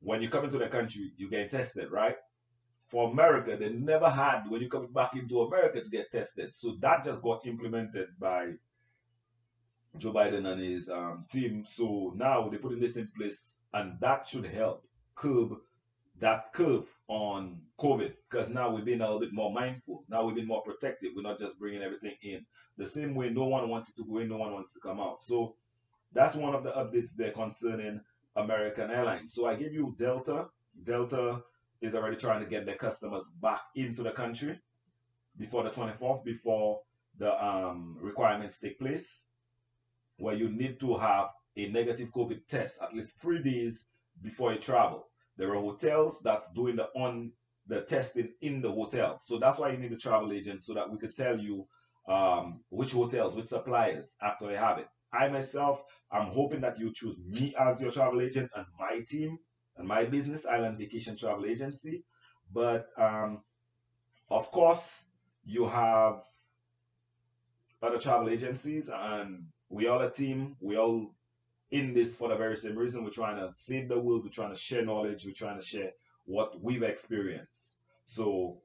when 0.00 0.22
you 0.22 0.28
come 0.28 0.44
into 0.44 0.58
the 0.58 0.68
country, 0.68 1.12
you 1.16 1.28
get 1.28 1.50
tested, 1.50 1.90
right? 1.90 2.16
For 2.88 3.10
America, 3.10 3.56
they 3.56 3.70
never 3.70 4.08
had 4.08 4.44
when 4.48 4.60
you 4.60 4.68
come 4.68 4.92
back 4.92 5.16
into 5.16 5.40
America 5.40 5.82
to 5.82 5.90
get 5.90 6.12
tested. 6.12 6.54
So 6.54 6.76
that 6.80 7.04
just 7.04 7.22
got 7.22 7.44
implemented 7.46 8.08
by 8.18 8.52
Joe 9.98 10.12
Biden 10.12 10.46
and 10.46 10.62
his 10.62 10.88
um, 10.88 11.24
team. 11.32 11.64
So 11.66 12.12
now 12.14 12.48
they're 12.48 12.60
putting 12.60 12.80
this 12.80 12.96
in 12.96 13.08
place, 13.16 13.62
and 13.72 13.98
that 14.00 14.28
should 14.28 14.46
help 14.46 14.84
curb 15.16 15.54
that 16.20 16.52
curve 16.52 16.86
on 17.08 17.60
COVID 17.78 18.12
because 18.28 18.48
now 18.48 18.70
we've 18.70 18.84
been 18.84 19.00
a 19.00 19.04
little 19.04 19.20
bit 19.20 19.32
more 19.32 19.52
mindful. 19.52 20.04
Now 20.08 20.24
we've 20.24 20.34
been 20.34 20.46
more 20.46 20.62
protective. 20.62 21.12
We're 21.14 21.22
not 21.22 21.38
just 21.38 21.58
bringing 21.58 21.82
everything 21.82 22.14
in. 22.22 22.44
The 22.78 22.86
same 22.86 23.14
way, 23.14 23.30
no 23.30 23.44
one 23.44 23.68
wants 23.68 23.94
to 23.94 24.04
go 24.04 24.18
in, 24.18 24.28
no 24.28 24.38
one 24.38 24.52
wants 24.52 24.72
to 24.74 24.80
come 24.80 25.00
out. 25.00 25.22
So 25.22 25.56
that's 26.12 26.34
one 26.34 26.54
of 26.54 26.64
the 26.64 26.70
updates 26.70 27.14
there 27.14 27.32
concerning 27.32 28.00
American 28.36 28.90
Airlines. 28.90 29.34
So 29.34 29.46
I 29.46 29.54
give 29.54 29.72
you 29.72 29.94
Delta. 29.98 30.46
Delta 30.84 31.42
is 31.80 31.94
already 31.94 32.16
trying 32.16 32.40
to 32.42 32.48
get 32.48 32.66
their 32.66 32.76
customers 32.76 33.24
back 33.42 33.60
into 33.74 34.02
the 34.02 34.10
country 34.10 34.58
before 35.38 35.62
the 35.62 35.70
24th, 35.70 36.24
before 36.24 36.80
the 37.18 37.44
um, 37.44 37.96
requirements 38.00 38.60
take 38.60 38.78
place 38.78 39.26
where 40.18 40.34
you 40.34 40.48
need 40.48 40.80
to 40.80 40.96
have 40.96 41.28
a 41.56 41.68
negative 41.68 42.10
COVID 42.10 42.46
test 42.48 42.82
at 42.82 42.94
least 42.94 43.20
three 43.20 43.42
days 43.42 43.88
before 44.22 44.52
you 44.52 44.58
travel. 44.58 45.08
There 45.36 45.50
are 45.50 45.60
hotels 45.60 46.20
that's 46.22 46.50
doing 46.52 46.76
the 46.76 46.88
on 46.94 47.32
the 47.66 47.82
testing 47.82 48.32
in 48.40 48.60
the 48.60 48.70
hotel. 48.70 49.18
So 49.20 49.38
that's 49.38 49.58
why 49.58 49.70
you 49.70 49.78
need 49.78 49.92
a 49.92 49.96
travel 49.96 50.32
agent 50.32 50.62
so 50.62 50.74
that 50.74 50.90
we 50.90 50.98
could 50.98 51.16
tell 51.16 51.38
you 51.38 51.66
um, 52.08 52.60
which 52.68 52.92
hotels, 52.92 53.34
which 53.34 53.46
suppliers 53.46 54.16
After 54.22 54.46
actually 54.46 54.56
have 54.56 54.78
it. 54.78 54.88
I 55.12 55.28
myself, 55.28 55.82
I'm 56.12 56.28
hoping 56.28 56.60
that 56.60 56.78
you 56.78 56.92
choose 56.92 57.20
me 57.24 57.54
as 57.58 57.80
your 57.80 57.90
travel 57.90 58.20
agent 58.20 58.50
and 58.54 58.66
my 58.78 59.00
team 59.08 59.38
and 59.76 59.86
my 59.88 60.04
business, 60.04 60.46
Island 60.46 60.78
Vacation 60.78 61.16
Travel 61.16 61.46
Agency. 61.46 62.04
But 62.52 62.86
um, 62.98 63.42
of 64.30 64.50
course, 64.50 65.06
you 65.44 65.66
have 65.66 66.22
other 67.82 67.98
travel 67.98 68.28
agencies 68.28 68.90
and 68.92 69.46
we 69.68 69.88
all 69.88 70.00
a 70.00 70.10
team. 70.10 70.56
We 70.60 70.76
all 70.76 71.14
in 71.70 71.94
this 71.94 72.16
for 72.16 72.28
the 72.28 72.36
very 72.36 72.56
same 72.56 72.76
reason. 72.76 73.04
We're 73.04 73.10
trying 73.10 73.36
to 73.36 73.52
save 73.54 73.88
the 73.88 73.98
world. 73.98 74.24
We're 74.24 74.30
trying 74.30 74.54
to 74.54 74.60
share 74.60 74.84
knowledge. 74.84 75.24
We're 75.24 75.34
trying 75.34 75.60
to 75.60 75.66
share 75.66 75.90
what 76.24 76.62
we've 76.62 76.82
experienced. 76.82 77.76
So 78.04 78.58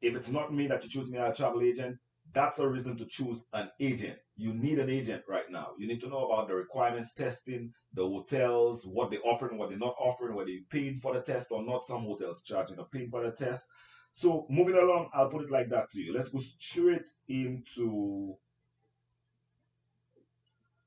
if 0.00 0.14
it's 0.14 0.30
not 0.30 0.52
me 0.52 0.66
that 0.68 0.84
you 0.84 0.90
choose 0.90 1.10
me 1.10 1.18
as 1.18 1.32
a 1.32 1.42
travel 1.42 1.62
agent, 1.62 1.98
that's 2.32 2.58
a 2.58 2.68
reason 2.68 2.96
to 2.96 3.06
choose 3.06 3.44
an 3.52 3.70
agent. 3.78 4.18
You 4.36 4.52
need 4.52 4.78
an 4.78 4.90
agent 4.90 5.22
right 5.28 5.48
now. 5.50 5.68
You 5.78 5.86
need 5.86 6.00
to 6.00 6.08
know 6.08 6.26
about 6.26 6.48
the 6.48 6.54
requirements 6.54 7.14
testing, 7.14 7.72
the 7.92 8.02
hotels, 8.02 8.84
what 8.86 9.10
they're 9.10 9.24
offering, 9.24 9.56
what 9.56 9.68
they're 9.68 9.78
not 9.78 9.94
offering, 9.98 10.34
whether 10.34 10.50
you're 10.50 10.64
paying 10.68 10.98
for 11.00 11.14
the 11.14 11.20
test 11.20 11.52
or 11.52 11.62
not. 11.64 11.86
Some 11.86 12.02
hotels 12.02 12.42
charging 12.42 12.78
a 12.78 12.84
paying 12.84 13.10
for 13.10 13.22
the 13.22 13.30
test. 13.30 13.68
So 14.10 14.46
moving 14.48 14.76
along, 14.76 15.10
I'll 15.14 15.28
put 15.28 15.44
it 15.44 15.50
like 15.50 15.68
that 15.70 15.90
to 15.92 16.00
you. 16.00 16.12
Let's 16.12 16.30
go 16.30 16.40
straight 16.40 17.06
into 17.28 18.36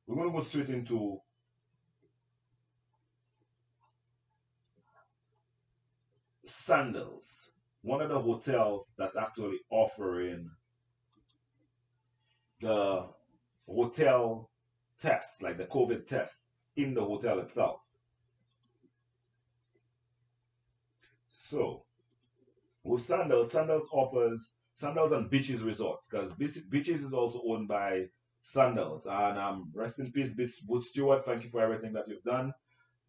we're 0.08 0.16
going 0.16 0.30
to 0.30 0.38
go 0.38 0.44
straight 0.44 0.70
into 0.70 1.20
Sandals, 6.46 7.52
one 7.82 8.02
of 8.02 8.10
the 8.10 8.20
hotels 8.20 8.94
that's 8.98 9.18
actually 9.18 9.60
offering 9.70 10.50
the 12.62 13.06
hotel 13.68 14.50
test, 15.00 15.44
like 15.44 15.58
the 15.58 15.66
COVID 15.66 16.08
test, 16.08 16.48
in 16.78 16.94
the 16.94 17.04
hotel 17.04 17.40
itself. 17.40 17.82
So, 21.28 21.84
with 22.84 23.02
Sandals, 23.02 23.52
Sandals 23.52 23.88
offers 23.92 24.54
Sandals 24.74 25.12
and 25.12 25.30
Beaches 25.30 25.64
Resorts 25.64 26.08
because 26.10 26.34
Beaches 26.36 27.04
is 27.04 27.14
also 27.14 27.42
owned 27.46 27.68
by 27.68 28.06
Sandals. 28.48 29.06
And 29.06 29.38
um, 29.38 29.70
rest 29.76 30.00
in 30.00 30.10
peace, 30.10 30.34
Butch 30.34 30.86
Stewart. 30.86 31.26
Thank 31.26 31.44
you 31.44 31.50
for 31.50 31.62
everything 31.62 31.92
that 31.94 32.08
you've 32.08 32.24
done. 32.24 32.54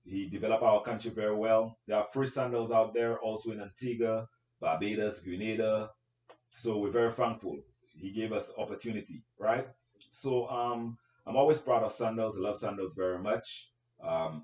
He 0.05 0.29
developed 0.29 0.65
our 0.65 0.83
country 0.83 1.13
very 1.13 1.37
well. 1.37 1.79
There 1.87 1.97
are 1.97 2.09
free 2.13 2.27
sandals 2.27 2.73
out 2.73 2.93
there, 2.93 3.19
also 3.21 3.53
in 3.53 3.61
Antigua, 3.61 4.27
Barbados, 4.61 5.21
Grenada. 5.21 5.91
So 6.51 6.79
we're 6.79 6.91
very 6.91 7.13
thankful. 7.13 7.57
He 7.95 8.11
gave 8.11 8.33
us 8.33 8.53
opportunity, 8.59 9.23
right? 9.39 9.69
So 10.11 10.49
um, 10.49 10.99
I'm 11.25 11.37
always 11.37 11.59
proud 11.61 11.85
of 11.85 11.93
sandals. 11.93 12.37
I 12.37 12.41
love 12.41 12.57
sandals 12.57 12.97
very 12.97 13.21
much. 13.21 13.71
Um, 14.03 14.43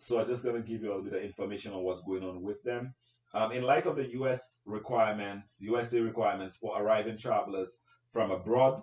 so 0.00 0.18
I'm 0.18 0.26
just 0.26 0.42
going 0.42 0.60
to 0.60 0.68
give 0.68 0.82
you 0.82 0.88
a 0.88 0.94
little 0.96 1.04
bit 1.04 1.14
of 1.14 1.22
information 1.22 1.72
on 1.72 1.82
what's 1.84 2.02
going 2.02 2.24
on 2.24 2.42
with 2.42 2.60
them. 2.64 2.92
Um, 3.34 3.52
in 3.52 3.62
light 3.62 3.86
of 3.86 3.94
the 3.94 4.10
US 4.20 4.62
requirements, 4.66 5.58
USA 5.60 6.00
requirements 6.00 6.56
for 6.56 6.80
arriving 6.80 7.18
travelers 7.18 7.78
from 8.10 8.32
abroad 8.32 8.82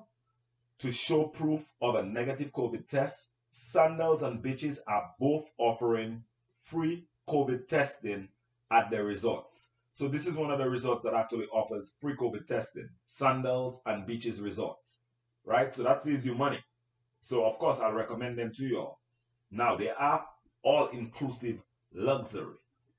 to 0.80 0.92
show 0.92 1.26
proof 1.26 1.72
of 1.82 1.96
a 1.96 2.04
negative 2.04 2.52
COVID 2.52 2.88
test, 2.88 3.32
Sandals 3.52 4.24
and 4.24 4.42
Beaches 4.42 4.82
are 4.88 5.12
both 5.20 5.52
offering 5.58 6.24
free 6.62 7.06
COVID 7.30 7.68
testing 7.68 8.30
at 8.72 8.90
their 8.90 9.04
resorts. 9.04 9.70
So 9.94 10.08
this 10.08 10.26
is 10.26 10.36
one 10.36 10.50
of 10.50 10.58
the 10.58 10.68
resorts 10.70 11.04
that 11.04 11.14
actually 11.14 11.46
offers 11.54 11.94
free 12.02 12.16
COVID 12.16 12.48
testing, 12.48 12.90
Sandals 13.06 13.80
and 13.86 14.08
Beaches 14.08 14.42
Resorts, 14.42 14.98
right? 15.46 15.72
So 15.74 15.84
that 15.84 16.02
saves 16.02 16.26
you 16.26 16.34
money. 16.34 16.60
So 17.22 17.46
of 17.46 17.60
course, 17.60 17.80
I'll 17.80 17.94
recommend 17.94 18.38
them 18.38 18.52
to 18.58 18.64
you 18.64 18.80
all. 18.80 19.00
Now 19.52 19.76
they 19.76 19.92
are 19.92 20.26
all 20.64 20.88
inclusive 20.88 21.62
luxury. 21.94 22.56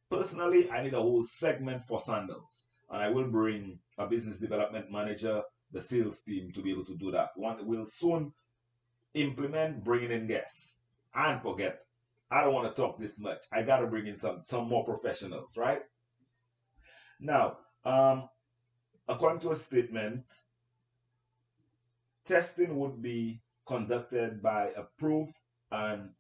Personally, 0.08 0.70
I 0.70 0.84
need 0.84 0.94
a 0.94 1.00
whole 1.00 1.24
segment 1.24 1.82
for 1.84 1.98
sandals, 1.98 2.68
and 2.90 3.02
I 3.02 3.08
will 3.08 3.26
bring 3.26 3.80
a 3.98 4.06
business 4.06 4.38
development 4.38 4.92
manager 4.92 5.42
the 5.72 5.80
sales 5.80 6.20
team 6.22 6.52
to 6.52 6.62
be 6.62 6.70
able 6.70 6.84
to 6.84 6.96
do 6.96 7.10
that. 7.10 7.30
One 7.36 7.66
will 7.66 7.86
soon 7.86 8.32
implement 9.14 9.84
bringing 9.84 10.10
in 10.10 10.26
guests 10.26 10.80
and 11.14 11.40
forget 11.40 11.84
I 12.30 12.42
don't 12.42 12.54
want 12.54 12.74
to 12.74 12.82
talk 12.82 12.98
this 12.98 13.20
much. 13.20 13.44
I 13.52 13.62
got 13.62 13.78
to 13.78 13.86
bring 13.86 14.06
in 14.06 14.16
some 14.16 14.40
some 14.44 14.68
more 14.68 14.84
professionals, 14.84 15.56
right? 15.56 15.82
Now, 17.20 17.58
um, 17.84 18.28
according 19.06 19.40
to 19.42 19.52
a 19.52 19.56
statement, 19.56 20.24
testing 22.26 22.76
would 22.78 23.00
be 23.00 23.40
conducted 23.66 24.42
by 24.42 24.70
approved 24.76 25.36
and 25.70 26.10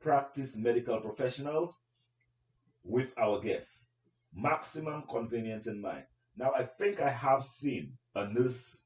practiced 0.00 0.58
medical 0.58 1.00
professionals 1.00 1.78
with 2.84 3.12
our 3.16 3.40
guests. 3.40 3.88
Maximum 4.34 5.04
convenience 5.08 5.66
in 5.66 5.80
mind. 5.80 6.04
Now, 6.36 6.52
I 6.54 6.64
think 6.64 7.00
I 7.00 7.08
have 7.08 7.42
seen 7.42 7.92
a 8.16 8.28
nurse 8.32 8.84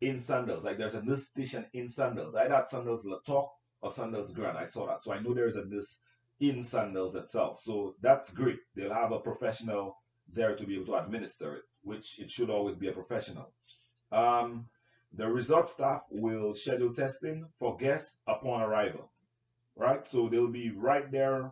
in 0.00 0.20
Sandals. 0.20 0.64
Like 0.64 0.78
there's 0.78 0.94
a 0.94 1.02
nurse 1.02 1.26
station 1.26 1.66
in 1.74 1.88
Sandals. 1.88 2.36
I 2.36 2.46
at 2.46 2.68
Sandals 2.68 3.04
La 3.04 3.18
Toc 3.26 3.50
or 3.80 3.90
Sandals 3.90 4.32
Grand. 4.32 4.56
I 4.56 4.64
saw 4.64 4.86
that. 4.86 5.02
So 5.02 5.12
I 5.12 5.18
know 5.20 5.34
there's 5.34 5.56
a 5.56 5.64
nurse 5.64 6.02
in 6.40 6.64
Sandals 6.64 7.16
itself. 7.16 7.58
So 7.58 7.94
that's 8.00 8.32
great. 8.32 8.58
They'll 8.74 8.94
have 8.94 9.12
a 9.12 9.18
professional 9.18 9.96
there 10.32 10.54
to 10.54 10.66
be 10.66 10.76
able 10.76 10.86
to 10.86 11.04
administer 11.04 11.56
it, 11.56 11.62
which 11.82 12.18
it 12.20 12.30
should 12.30 12.50
always 12.50 12.76
be 12.76 12.88
a 12.88 12.92
professional. 12.92 13.52
Um, 14.12 14.66
the 15.12 15.26
resort 15.26 15.68
staff 15.68 16.02
will 16.10 16.54
schedule 16.54 16.94
testing 16.94 17.46
for 17.58 17.76
guests 17.76 18.20
upon 18.28 18.62
arrival, 18.62 19.10
right? 19.74 20.06
So 20.06 20.28
they'll 20.28 20.48
be 20.48 20.70
right 20.70 21.10
there 21.10 21.50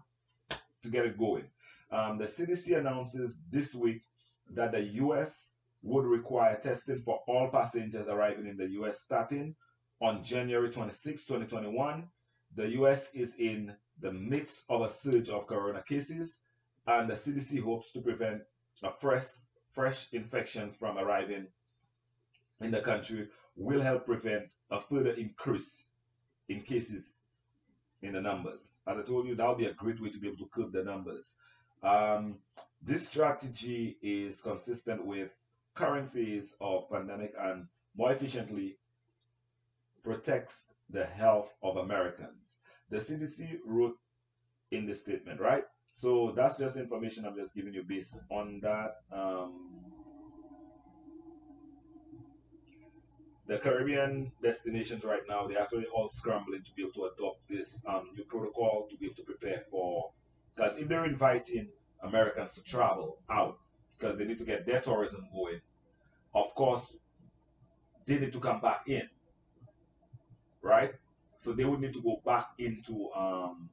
to 0.83 0.91
get 0.91 1.07
it 1.07 1.19
going. 1.19 1.45
Um, 1.91 2.19
the 2.19 2.25
CDC 2.25 2.77
announces 2.79 3.43
this 3.51 3.75
week 3.75 4.03
that 4.55 4.73
the 4.73 4.81
U.S. 4.81 5.53
would 5.87 6.05
require 6.05 6.59
testing 6.61 6.99
for 6.99 7.21
all 7.29 7.49
passengers 7.49 8.09
arriving 8.09 8.47
in 8.47 8.57
the 8.57 8.69
U.S. 8.71 9.01
starting 9.01 9.55
on 10.01 10.23
January 10.25 10.71
26, 10.71 11.25
2021. 11.25 12.09
The 12.57 12.69
U.S. 12.71 13.13
is 13.15 13.37
in 13.37 13.73
the 14.01 14.13
midst 14.13 14.67
of 14.69 14.83
a 14.83 14.91
surge 14.91 15.29
of 15.29 15.47
corona 15.47 15.83
cases, 15.83 16.41
and 16.87 17.09
the 17.09 17.15
CDC 17.15 17.63
hopes 17.63 17.93
to 17.93 18.01
prevent 18.01 18.43
a 18.83 18.91
fresh, 18.91 19.27
fresh 19.73 20.13
infections 20.13 20.77
from 20.77 20.99
arriving 20.99 21.47
in 22.61 22.71
the 22.71 22.81
country 22.81 23.29
will 23.57 23.81
help 23.81 24.07
prevent 24.07 24.53
a 24.71 24.81
further 24.81 25.13
increase 25.13 25.89
in 26.49 26.61
cases 26.61 27.17
in 28.03 28.13
the 28.13 28.21
numbers. 28.21 28.79
As 28.87 28.99
I 28.99 29.03
told 29.03 29.27
you, 29.27 29.35
that 29.35 29.49
would 29.49 29.59
be 29.59 29.67
a 29.67 29.75
great 29.75 30.01
way 30.01 30.11
to 30.11 30.19
be 30.19 30.29
able 30.29 30.39
to 30.39 30.51
curb 30.53 30.73
the 30.73 30.85
numbers. 30.85 31.37
Um, 31.83 32.37
this 32.83 33.09
strategy 33.09 33.97
is 34.03 34.41
consistent 34.41 35.05
with 35.05 35.31
current 35.77 36.13
phase 36.13 36.57
of 36.61 36.91
pandemic 36.91 37.33
and 37.39 37.67
more 37.97 38.13
efficiently 38.13 38.79
protects 40.03 40.67
the 40.91 41.05
health 41.05 41.53
of 41.63 41.77
Americans. 41.77 42.59
The 42.91 42.99
CDC 42.99 43.59
wrote 43.65 43.97
in 44.71 44.87
the 44.87 44.95
statement, 44.95 45.41
right? 45.41 45.65
So 45.91 46.33
that's 46.37 46.59
just 46.59 46.77
information 46.77 47.25
I'm 47.25 47.37
just 47.37 47.55
giving 47.55 47.75
you 47.75 47.83
based 47.83 48.19
on 48.31 48.61
that. 48.63 48.97
Um, 49.13 49.71
the 53.47 53.59
Caribbean 53.59 54.33
destinations 54.43 55.05
right 55.05 55.23
now, 55.29 55.47
they're 55.47 55.61
actually 55.61 55.87
all 55.95 56.09
scrambling 56.09 56.63
to 56.65 56.73
be 56.75 56.83
able 56.83 56.93
to 56.93 57.11
adopt 57.15 57.49
this 57.49 57.83
um, 57.89 58.11
new 58.17 58.25
protocol 58.25 58.89
to 58.91 58.97
be 58.97 59.07
able 59.07 59.15
to 59.17 59.23
prepare 59.23 59.63
for. 59.71 60.11
Because 60.55 60.77
if 60.79 60.89
they're 60.89 61.07
inviting 61.07 61.69
Americans 62.03 62.55
to 62.55 62.63
travel 62.63 63.19
out, 63.31 63.59
because 63.99 64.17
they 64.17 64.25
need 64.25 64.39
to 64.39 64.45
get 64.45 64.67
their 64.67 64.81
tourism 64.81 65.29
going, 65.33 65.61
of 66.35 66.55
course, 66.55 66.99
they 68.07 68.19
need 68.19 68.33
to 68.33 68.41
come 68.41 68.61
back 68.61 68.83
in, 68.87 69.09
right? 70.63 70.93
So 71.39 71.53
they 71.53 71.65
would 71.65 71.81
need 71.81 71.95
to 71.95 72.03
go 72.03 72.21
back 72.25 72.49
into 72.59 73.11
um, 73.17 73.69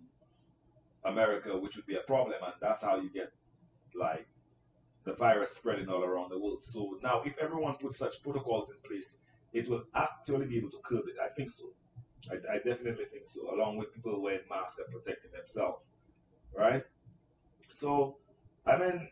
America, 1.04 1.58
which 1.58 1.76
would 1.76 1.86
be 1.86 1.95
a 1.95 2.02
problem, 2.02 2.38
and 2.43 2.54
that's 2.62 2.84
how 2.84 2.98
you 2.98 3.10
get 3.10 3.32
like 3.95 4.28
the 5.04 5.13
virus 5.13 5.52
spreading 5.52 5.89
all 5.89 6.04
around 6.04 6.32
the 6.32 6.39
world. 6.39 6.63
So 6.63 6.98
now, 7.04 7.21
if 7.26 7.38
everyone 7.38 7.76
puts 7.76 7.98
such 7.98 8.24
protocols 8.24 8.69
in 8.69 8.78
place, 8.89 9.17
it 9.52 9.67
will 9.67 9.84
actually 9.95 10.48
be 10.48 10.58
able 10.58 10.71
to 10.71 10.80
curb 10.84 11.04
it. 11.08 11.15
I 11.24 11.30
think 11.30 11.52
so. 11.52 11.65
I, 12.32 12.56
I 12.56 12.58
definitely 12.58 13.06
think 13.12 13.26
so, 13.26 13.54
along 13.54 13.78
with 13.78 13.93
people 13.93 14.21
wearing 14.21 14.39
masks 14.50 14.80
and 14.80 14.88
protecting 14.88 15.32
themselves, 15.32 15.84
right? 16.58 16.84
So, 17.71 18.17
I 18.65 18.78
mean, 18.78 19.10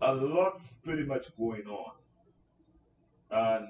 a 0.00 0.14
lot's 0.14 0.74
pretty 0.84 1.04
much 1.04 1.36
going 1.36 1.66
on. 1.66 1.92
And, 3.30 3.68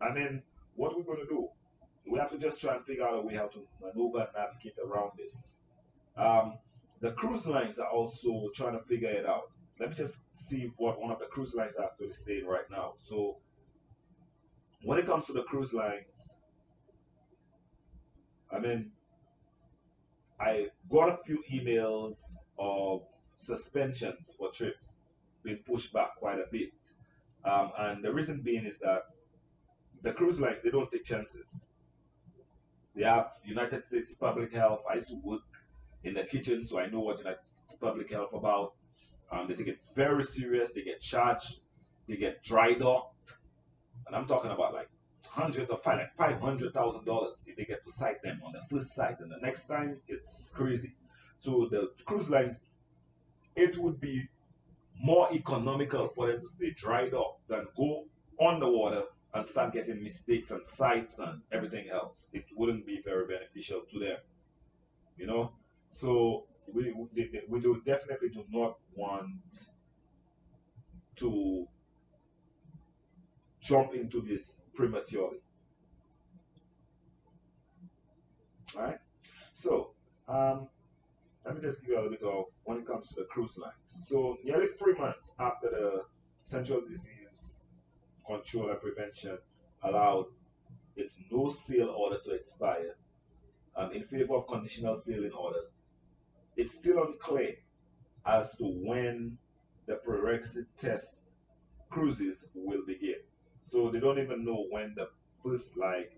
I 0.00 0.12
mean, 0.12 0.42
what 0.76 0.96
we're 0.96 1.04
going 1.04 1.26
to 1.26 1.26
do, 1.26 1.48
we 2.10 2.18
have 2.18 2.30
to 2.32 2.38
just 2.38 2.60
try 2.60 2.76
and 2.76 2.84
figure 2.84 3.06
out 3.06 3.18
a 3.18 3.20
way 3.22 3.34
how 3.34 3.48
to 3.48 3.66
maneuver 3.80 4.20
and 4.20 4.28
navigate 4.36 4.78
around 4.84 5.12
this. 5.16 5.60
Um, 6.16 6.58
the 7.00 7.12
cruise 7.12 7.46
lines 7.46 7.78
are 7.78 7.88
also 7.88 8.50
trying 8.54 8.78
to 8.78 8.84
figure 8.84 9.10
it 9.10 9.26
out. 9.26 9.50
Let 9.78 9.90
me 9.90 9.94
just 9.94 10.22
see 10.34 10.70
what 10.76 11.00
one 11.00 11.10
of 11.10 11.18
the 11.18 11.26
cruise 11.26 11.54
lines 11.54 11.76
are 11.76 11.86
actually 11.86 12.12
saying 12.12 12.46
right 12.46 12.70
now. 12.70 12.92
So, 12.96 13.38
when 14.82 14.98
it 14.98 15.06
comes 15.06 15.26
to 15.26 15.32
the 15.32 15.42
cruise 15.42 15.72
lines, 15.72 16.36
I 18.52 18.58
mean, 18.58 18.90
I 20.38 20.68
got 20.90 21.08
a 21.08 21.22
few 21.24 21.42
emails 21.52 22.18
of 22.58 23.02
suspensions 23.40 24.34
for 24.38 24.50
trips 24.50 24.96
being 25.42 25.58
pushed 25.66 25.92
back 25.92 26.16
quite 26.16 26.38
a 26.38 26.46
bit. 26.50 26.72
Um, 27.44 27.72
and 27.78 28.04
the 28.04 28.12
reason 28.12 28.42
being 28.42 28.66
is 28.66 28.78
that 28.80 29.02
the 30.02 30.12
cruise 30.12 30.40
lines, 30.40 30.58
they 30.62 30.70
don't 30.70 30.90
take 30.90 31.04
chances. 31.04 31.66
They 32.94 33.04
have 33.04 33.32
United 33.44 33.84
States 33.84 34.14
Public 34.14 34.52
Health. 34.52 34.82
I 34.90 34.94
used 34.94 35.10
to 35.10 35.16
work 35.22 35.42
in 36.04 36.14
the 36.14 36.24
kitchen, 36.24 36.64
so 36.64 36.80
I 36.80 36.86
know 36.86 37.00
what 37.00 37.18
United 37.18 37.40
States 37.46 37.76
Public 37.76 38.10
Health 38.10 38.32
about. 38.34 38.74
Um, 39.32 39.46
they 39.48 39.54
take 39.54 39.68
it 39.68 39.78
very 39.94 40.24
serious. 40.24 40.72
They 40.72 40.82
get 40.82 41.00
charged. 41.00 41.60
They 42.08 42.16
get 42.16 42.42
dry 42.42 42.74
docked 42.74 43.20
and 44.10 44.16
I'm 44.16 44.26
talking 44.26 44.50
about 44.50 44.74
like 44.74 44.88
hundreds 45.24 45.70
of 45.70 45.80
five, 45.82 45.98
like 45.98 46.16
five 46.16 46.40
hundred 46.40 46.74
thousand 46.74 47.04
dollars 47.04 47.44
if 47.46 47.56
they 47.56 47.64
get 47.64 47.84
to 47.86 47.92
sight 47.92 48.20
them 48.22 48.40
on 48.44 48.52
the 48.52 48.60
first 48.68 48.92
sight, 48.92 49.20
and 49.20 49.30
the 49.30 49.38
next 49.40 49.66
time 49.66 49.98
it's 50.08 50.52
crazy. 50.54 50.96
So 51.36 51.68
the 51.70 51.90
cruise 52.04 52.28
lines, 52.28 52.60
it 53.56 53.76
would 53.78 54.00
be 54.00 54.28
more 54.98 55.32
economical 55.32 56.08
for 56.08 56.26
them 56.28 56.40
to 56.40 56.46
stay 56.46 56.70
dried 56.70 57.14
up 57.14 57.38
than 57.48 57.66
go 57.76 58.04
on 58.38 58.60
the 58.60 58.68
water 58.68 59.02
and 59.34 59.46
start 59.46 59.72
getting 59.72 60.02
mistakes 60.02 60.50
and 60.50 60.64
sights 60.64 61.18
and 61.18 61.40
everything 61.52 61.88
else. 61.88 62.28
It 62.32 62.44
wouldn't 62.56 62.86
be 62.86 63.00
very 63.04 63.26
beneficial 63.26 63.82
to 63.92 63.98
them, 63.98 64.16
you 65.16 65.26
know. 65.26 65.52
So 65.90 66.44
we 66.72 66.92
we, 66.92 67.40
we 67.48 67.60
do 67.60 67.82
definitely 67.84 68.30
do 68.30 68.44
not 68.50 68.78
want 68.94 69.30
to 71.16 71.66
jump 73.60 73.94
into 73.94 74.20
this 74.22 74.64
prematurely. 74.74 75.38
All 78.76 78.82
right. 78.82 78.98
So, 79.52 79.90
um, 80.28 80.68
let 81.44 81.54
me 81.54 81.60
just 81.62 81.82
give 81.82 81.90
you 81.90 81.96
a 81.96 82.02
little 82.02 82.10
bit 82.10 82.22
of 82.22 82.44
when 82.64 82.78
it 82.78 82.86
comes 82.86 83.08
to 83.08 83.14
the 83.16 83.24
cruise 83.24 83.58
lines. 83.58 83.74
So, 83.84 84.36
nearly 84.44 84.66
three 84.78 84.94
months 84.94 85.32
after 85.38 85.70
the 85.70 86.04
Central 86.42 86.82
Disease 86.82 87.66
Control 88.26 88.70
and 88.70 88.80
Prevention 88.80 89.38
allowed 89.82 90.26
its 90.96 91.18
no 91.30 91.50
sail 91.50 91.88
order 91.88 92.18
to 92.24 92.30
expire 92.32 92.94
um, 93.76 93.92
in 93.92 94.04
favor 94.04 94.34
of 94.34 94.46
conditional 94.46 94.96
sailing 94.96 95.32
order, 95.32 95.60
it's 96.56 96.74
still 96.74 97.02
unclear 97.04 97.54
as 98.26 98.56
to 98.56 98.64
when 98.64 99.38
the 99.86 99.94
prerequisite 99.96 100.66
test 100.78 101.22
cruises 101.88 102.48
will 102.54 102.84
begin. 102.86 103.16
So 103.62 103.90
they 103.90 104.00
don't 104.00 104.18
even 104.18 104.44
know 104.44 104.66
when 104.70 104.94
the 104.94 105.08
first 105.42 105.78
like 105.78 106.12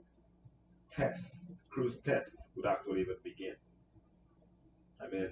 test, 0.90 1.52
cruise 1.70 2.00
test 2.00 2.52
would 2.56 2.66
actually 2.66 3.02
even 3.02 3.16
begin. 3.22 3.54
I 5.02 5.14
mean, 5.14 5.28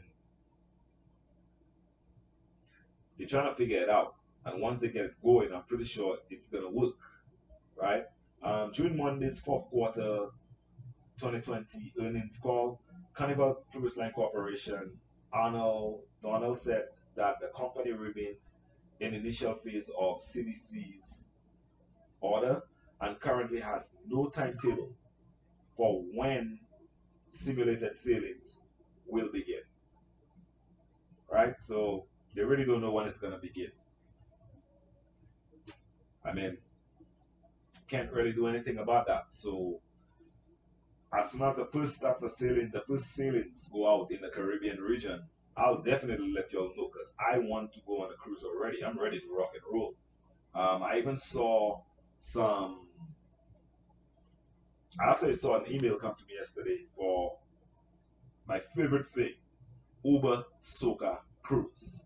they're 3.19 3.27
trying 3.27 3.49
to 3.49 3.55
figure 3.55 3.83
it 3.83 3.89
out. 3.89 4.15
And 4.45 4.61
once 4.61 4.81
they 4.81 4.89
get 4.89 5.21
going, 5.23 5.53
I'm 5.53 5.63
pretty 5.65 5.85
sure 5.85 6.19
it's 6.31 6.49
going 6.49 6.65
to 6.65 6.71
work, 6.71 6.95
right? 7.77 8.05
Um, 8.43 8.73
during 8.73 8.97
Monday's 8.97 9.39
fourth 9.39 9.69
quarter 9.69 10.29
2020 11.19 11.93
earnings 12.01 12.39
call, 12.43 12.81
Carnival 13.13 13.63
Cruise 13.71 13.97
Line 13.99 14.13
Corporation, 14.13 14.93
Arnold 15.33 16.01
Donald 16.23 16.59
said 16.59 16.85
that 17.17 17.37
the 17.41 17.49
company 17.49 17.93
remains 17.93 18.57
in 19.01 19.15
initial 19.15 19.55
phase 19.55 19.91
of 19.99 20.21
CDC's 20.21 21.29
order 22.21 22.63
and 23.01 23.21
currently 23.21 23.61
has 23.61 23.93
no 24.07 24.29
timetable 24.29 24.91
for 25.77 26.03
when 26.15 26.59
simulated 27.31 27.97
sailings 27.97 28.59
will 29.11 29.29
begin. 29.33 29.63
Right? 31.31 31.55
So 31.61 32.07
they 32.35 32.43
really 32.43 32.65
don't 32.65 32.81
know 32.81 32.93
when 32.93 33.07
it's 33.07 33.19
going 33.19 33.33
to 33.33 33.39
begin. 33.39 33.71
I 36.25 36.33
mean, 36.33 36.59
can't 37.89 38.13
really 38.13 38.33
do 38.33 38.47
anything 38.47 38.79
about 38.79 39.07
that. 39.07 39.27
So 39.31 39.81
as 41.13 41.33
soon 41.33 41.43
as 41.43 41.57
the 41.57 41.67
first 41.67 41.97
starts 41.97 42.23
of 42.23 42.31
sailing, 42.31 42.71
the 42.73 42.83
first 42.83 43.15
sailings 43.15 43.69
go 43.73 43.91
out 43.91 44.11
in 44.13 44.21
the 44.21 44.29
Caribbean 44.29 44.79
region, 44.79 45.23
I'll 45.57 45.83
definitely 45.83 46.33
let 46.33 46.53
y'all 46.53 46.73
know 46.77 46.89
because 46.93 47.13
I 47.19 47.39
want 47.39 47.73
to 47.75 47.81
go 47.87 48.05
on 48.05 48.13
a 48.13 48.17
cruise 48.17 48.45
already. 48.45 48.85
I'm 48.85 48.99
ready 48.99 49.19
to 49.19 49.27
rock 49.37 49.51
and 49.55 49.63
roll. 49.73 49.95
Um, 50.55 50.83
I 50.83 50.99
even 50.99 51.17
saw 51.17 51.81
some. 52.21 52.87
I 55.01 55.11
actually 55.11 55.35
saw 55.35 55.63
an 55.63 55.73
email 55.73 55.97
come 55.97 56.15
to 56.17 56.25
me 56.27 56.35
yesterday 56.39 56.79
for 56.91 57.39
my 58.51 58.59
favorite 58.59 59.07
thing, 59.07 59.35
Uber 60.03 60.45
Soca 60.65 61.19
Cruise. 61.41 62.03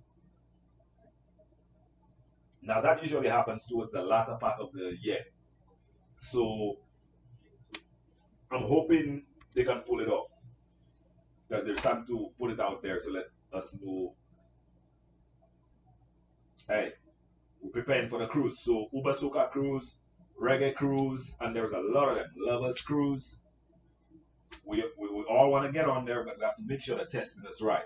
Now 2.61 2.83
that 2.83 3.02
usually 3.02 3.28
happens 3.28 3.66
towards 3.66 3.92
the 3.92 4.02
latter 4.02 4.37
part 4.38 4.61
of 4.61 4.70
the 4.74 4.94
year. 5.00 5.20
So 6.20 6.76
I'm 8.52 8.62
hoping 8.62 9.24
they 9.54 9.64
can 9.64 9.78
pull 9.80 10.00
it 10.00 10.09
off. 10.09 10.28
Because 11.48 11.64
there's 11.64 11.80
time 11.80 12.04
to 12.09 12.28
put 12.38 12.50
it 12.50 12.61
out 12.61 12.83
there 12.83 13.00
to 13.00 13.11
let 13.11 13.24
us 13.54 13.76
know. 13.80 14.14
Hey, 16.68 16.92
we're 17.62 17.70
preparing 17.70 18.09
for 18.11 18.18
the 18.18 18.26
cruise. 18.26 18.59
So 18.61 18.88
Uber 18.92 19.14
Soca 19.14 19.50
Cruise, 19.50 19.96
Reggae 20.38 20.74
Cruise, 20.74 21.37
and 21.40 21.57
there's 21.57 21.72
a 21.72 21.80
lot 21.80 22.09
of 22.09 22.16
them. 22.16 22.30
Lovers 22.37 22.83
Cruise. 22.83 23.38
We, 24.64 24.84
we, 24.98 25.08
we 25.08 25.22
all 25.24 25.50
want 25.50 25.66
to 25.66 25.72
get 25.72 25.88
on 25.88 26.04
there, 26.04 26.24
but 26.24 26.38
we 26.38 26.44
have 26.44 26.56
to 26.56 26.62
make 26.64 26.82
sure 26.82 26.98
the 26.98 27.04
testing 27.04 27.44
is 27.48 27.60
right. 27.60 27.84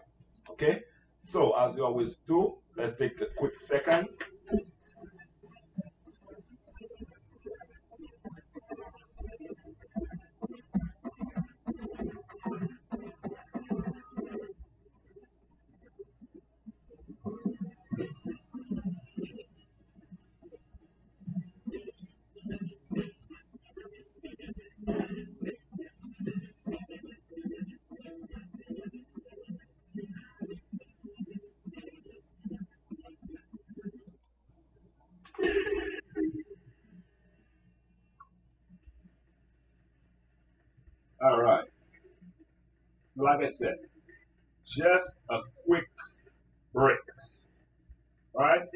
Okay? 0.50 0.83
So 1.20 1.52
as 1.59 1.76
we 1.76 1.83
always 1.83 2.16
do, 2.26 2.59
let's 2.76 2.96
take 2.96 3.20
a 3.20 3.26
quick 3.26 3.54
second 3.54 4.09
like 43.18 43.42
I 43.42 43.48
said, 43.48 43.76
just 44.64 45.20
a 45.31 45.40
quick 45.66 45.88
break. 46.72 46.98
All 48.35 48.42
right. 48.42 48.68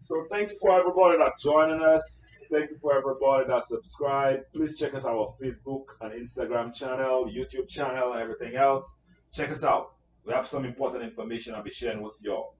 So, 0.00 0.26
thank 0.30 0.50
you 0.50 0.58
for 0.60 0.78
everybody 0.78 1.18
that's 1.18 1.42
joining 1.42 1.82
us. 1.82 2.46
Thank 2.50 2.70
you 2.70 2.78
for 2.80 2.96
everybody 2.96 3.46
that 3.48 3.68
subscribed. 3.68 4.44
Please 4.54 4.78
check 4.78 4.94
us 4.94 5.04
out 5.04 5.18
our 5.18 5.34
Facebook 5.42 5.84
and 6.00 6.12
Instagram 6.12 6.74
channel, 6.74 7.26
YouTube 7.26 7.68
channel, 7.68 8.12
and 8.12 8.22
everything 8.22 8.56
else. 8.56 8.96
Check 9.32 9.50
us 9.50 9.64
out. 9.64 9.92
We 10.24 10.32
have 10.32 10.46
some 10.46 10.64
important 10.64 11.04
information 11.04 11.54
I'll 11.54 11.62
be 11.62 11.70
sharing 11.70 12.02
with 12.02 12.14
y'all. 12.20 12.54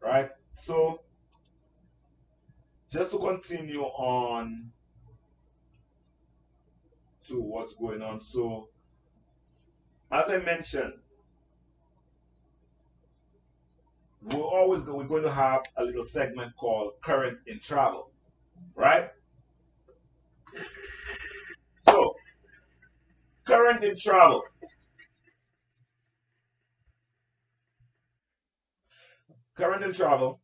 Right? 0.00 0.28
So, 0.52 1.02
just 2.90 3.12
to 3.12 3.18
continue 3.18 3.82
on 3.82 4.72
to 7.28 7.40
what's 7.40 7.76
going 7.76 8.02
on. 8.02 8.20
So, 8.20 8.68
as 10.12 10.28
I 10.28 10.38
mentioned, 10.38 10.92
we're 14.30 14.40
always 14.40 14.82
we're 14.82 15.04
going 15.04 15.22
to 15.22 15.32
have 15.32 15.62
a 15.76 15.82
little 15.82 16.04
segment 16.04 16.52
called 16.56 16.92
current 17.02 17.38
in 17.46 17.58
travel, 17.58 18.10
right? 18.76 19.08
So, 21.78 22.14
current 23.44 23.82
in 23.82 23.96
travel. 23.98 24.42
Current 29.56 29.84
in 29.84 29.92
travel, 29.92 30.40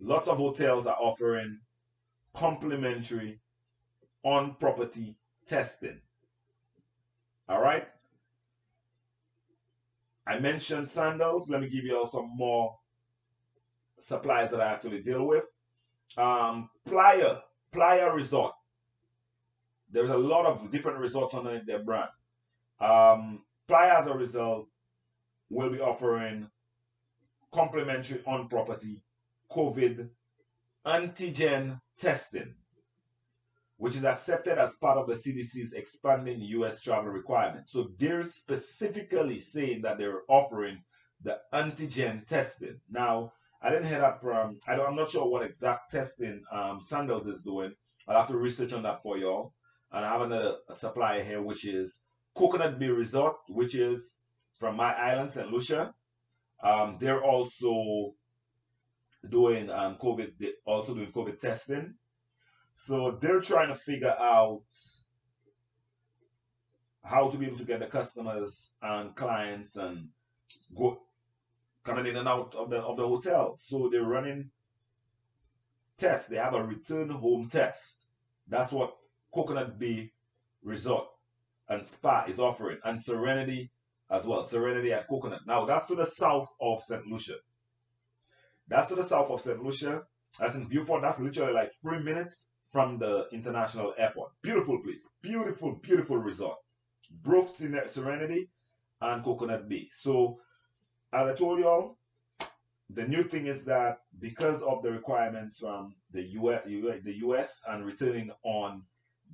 lots 0.00 0.28
of 0.28 0.38
hotels 0.38 0.86
are 0.86 0.96
offering 0.96 1.60
complimentary 2.34 3.40
on 4.22 4.56
property 4.58 5.16
testing. 5.46 6.00
All 7.48 7.60
right. 7.60 7.86
I 10.28 10.38
mentioned 10.38 10.90
sandals. 10.90 11.48
Let 11.48 11.62
me 11.62 11.68
give 11.68 11.84
you 11.84 11.96
all 11.96 12.06
some 12.06 12.30
more 12.36 12.76
supplies 13.98 14.50
that 14.50 14.60
I 14.60 14.72
actually 14.72 15.00
deal 15.02 15.26
with. 15.26 15.44
Um, 16.16 16.68
Playa, 16.86 17.38
Playa 17.72 18.12
Resort. 18.12 18.52
There's 19.90 20.10
a 20.10 20.18
lot 20.18 20.44
of 20.44 20.70
different 20.70 20.98
resorts 20.98 21.32
under 21.32 21.60
their 21.64 21.82
brand. 21.82 22.10
Um, 22.78 23.42
Playa, 23.66 23.98
as 23.98 24.06
a 24.06 24.14
result, 24.14 24.68
will 25.50 25.70
be 25.70 25.80
offering 25.80 26.50
complimentary 27.50 28.22
on 28.26 28.48
property 28.48 29.02
COVID 29.50 30.08
antigen 30.84 31.80
testing 31.98 32.54
which 33.78 33.96
is 33.96 34.04
accepted 34.04 34.58
as 34.58 34.76
part 34.76 34.98
of 34.98 35.06
the 35.06 35.14
CDC's 35.14 35.72
expanding 35.72 36.40
US 36.40 36.82
travel 36.82 37.10
requirements. 37.10 37.72
So 37.72 37.90
they're 37.98 38.24
specifically 38.24 39.40
saying 39.40 39.82
that 39.82 39.98
they're 39.98 40.22
offering 40.28 40.82
the 41.22 41.38
antigen 41.54 42.26
testing. 42.26 42.80
Now, 42.90 43.32
I 43.62 43.70
didn't 43.70 43.86
hear 43.86 44.00
that 44.00 44.20
from, 44.20 44.58
I 44.68 44.74
am 44.74 44.96
not 44.96 45.10
sure 45.10 45.28
what 45.28 45.44
exact 45.44 45.92
testing 45.92 46.42
um, 46.52 46.80
Sandals 46.80 47.26
is 47.26 47.42
doing. 47.42 47.72
I'll 48.06 48.18
have 48.18 48.28
to 48.28 48.36
research 48.36 48.72
on 48.72 48.82
that 48.82 49.02
for 49.02 49.16
y'all. 49.16 49.52
And 49.92 50.04
I 50.04 50.12
have 50.12 50.22
another 50.22 50.56
supplier 50.72 51.22
here, 51.22 51.42
which 51.42 51.64
is 51.64 52.02
Coconut 52.34 52.78
Bay 52.78 52.88
Resort, 52.88 53.36
which 53.48 53.74
is 53.74 54.18
from 54.58 54.76
my 54.76 54.92
island, 54.92 55.30
St. 55.30 55.50
Lucia. 55.50 55.94
Um, 56.62 56.98
they're 57.00 57.22
also 57.22 58.14
doing 59.28 59.70
um, 59.70 59.96
COVID, 59.96 60.32
also 60.66 60.94
doing 60.94 61.12
COVID 61.12 61.38
testing. 61.38 61.94
So 62.80 63.18
they're 63.20 63.40
trying 63.40 63.68
to 63.68 63.74
figure 63.74 64.14
out 64.20 64.62
how 67.02 67.28
to 67.28 67.36
be 67.36 67.46
able 67.46 67.58
to 67.58 67.64
get 67.64 67.80
the 67.80 67.86
customers 67.86 68.70
and 68.80 69.16
clients 69.16 69.76
and 69.76 70.10
go 70.76 71.02
coming 71.82 72.06
in 72.06 72.16
and 72.16 72.28
out 72.28 72.54
of 72.54 72.70
the 72.70 72.76
of 72.76 72.96
the 72.96 73.02
hotel. 73.06 73.56
So 73.58 73.88
they're 73.90 74.04
running 74.04 74.50
tests. 75.98 76.28
They 76.28 76.36
have 76.36 76.54
a 76.54 76.62
return 76.62 77.10
home 77.10 77.48
test. 77.48 78.06
That's 78.46 78.70
what 78.70 78.94
Coconut 79.34 79.76
Bay 79.76 80.12
Resort 80.62 81.08
and 81.68 81.84
Spa 81.84 82.26
is 82.28 82.38
offering, 82.38 82.78
and 82.84 83.02
Serenity 83.02 83.72
as 84.08 84.24
well. 84.24 84.44
Serenity 84.44 84.92
at 84.92 85.08
Coconut. 85.08 85.40
Now 85.48 85.64
that's 85.64 85.88
to 85.88 85.96
the 85.96 86.06
south 86.06 86.48
of 86.60 86.80
St. 86.80 87.04
Lucia. 87.08 87.38
That's 88.68 88.86
to 88.90 88.94
the 88.94 89.02
south 89.02 89.32
of 89.32 89.40
St. 89.40 89.60
Lucia. 89.60 90.04
That's 90.38 90.54
in 90.54 90.68
Vieux 90.68 90.86
That's 91.02 91.18
literally 91.18 91.54
like 91.54 91.72
three 91.82 92.00
minutes 92.00 92.50
from 92.70 92.98
the 92.98 93.28
international 93.32 93.94
airport. 93.98 94.32
Beautiful 94.42 94.80
place. 94.82 95.08
Beautiful, 95.22 95.74
beautiful 95.82 96.18
resort. 96.18 96.56
Both 97.10 97.62
Serenity 97.86 98.50
and 99.00 99.24
Coconut 99.24 99.68
Bay. 99.68 99.88
So, 99.92 100.40
as 101.12 101.28
I 101.28 101.34
told 101.34 101.60
y'all, 101.60 101.96
the 102.90 103.06
new 103.06 103.22
thing 103.22 103.46
is 103.46 103.64
that 103.66 104.00
because 104.18 104.62
of 104.62 104.82
the 104.82 104.90
requirements 104.90 105.58
from 105.58 105.94
the 106.10 106.22
US, 106.22 106.62
the 106.66 107.16
US 107.26 107.62
and 107.68 107.84
returning 107.84 108.30
on 108.42 108.82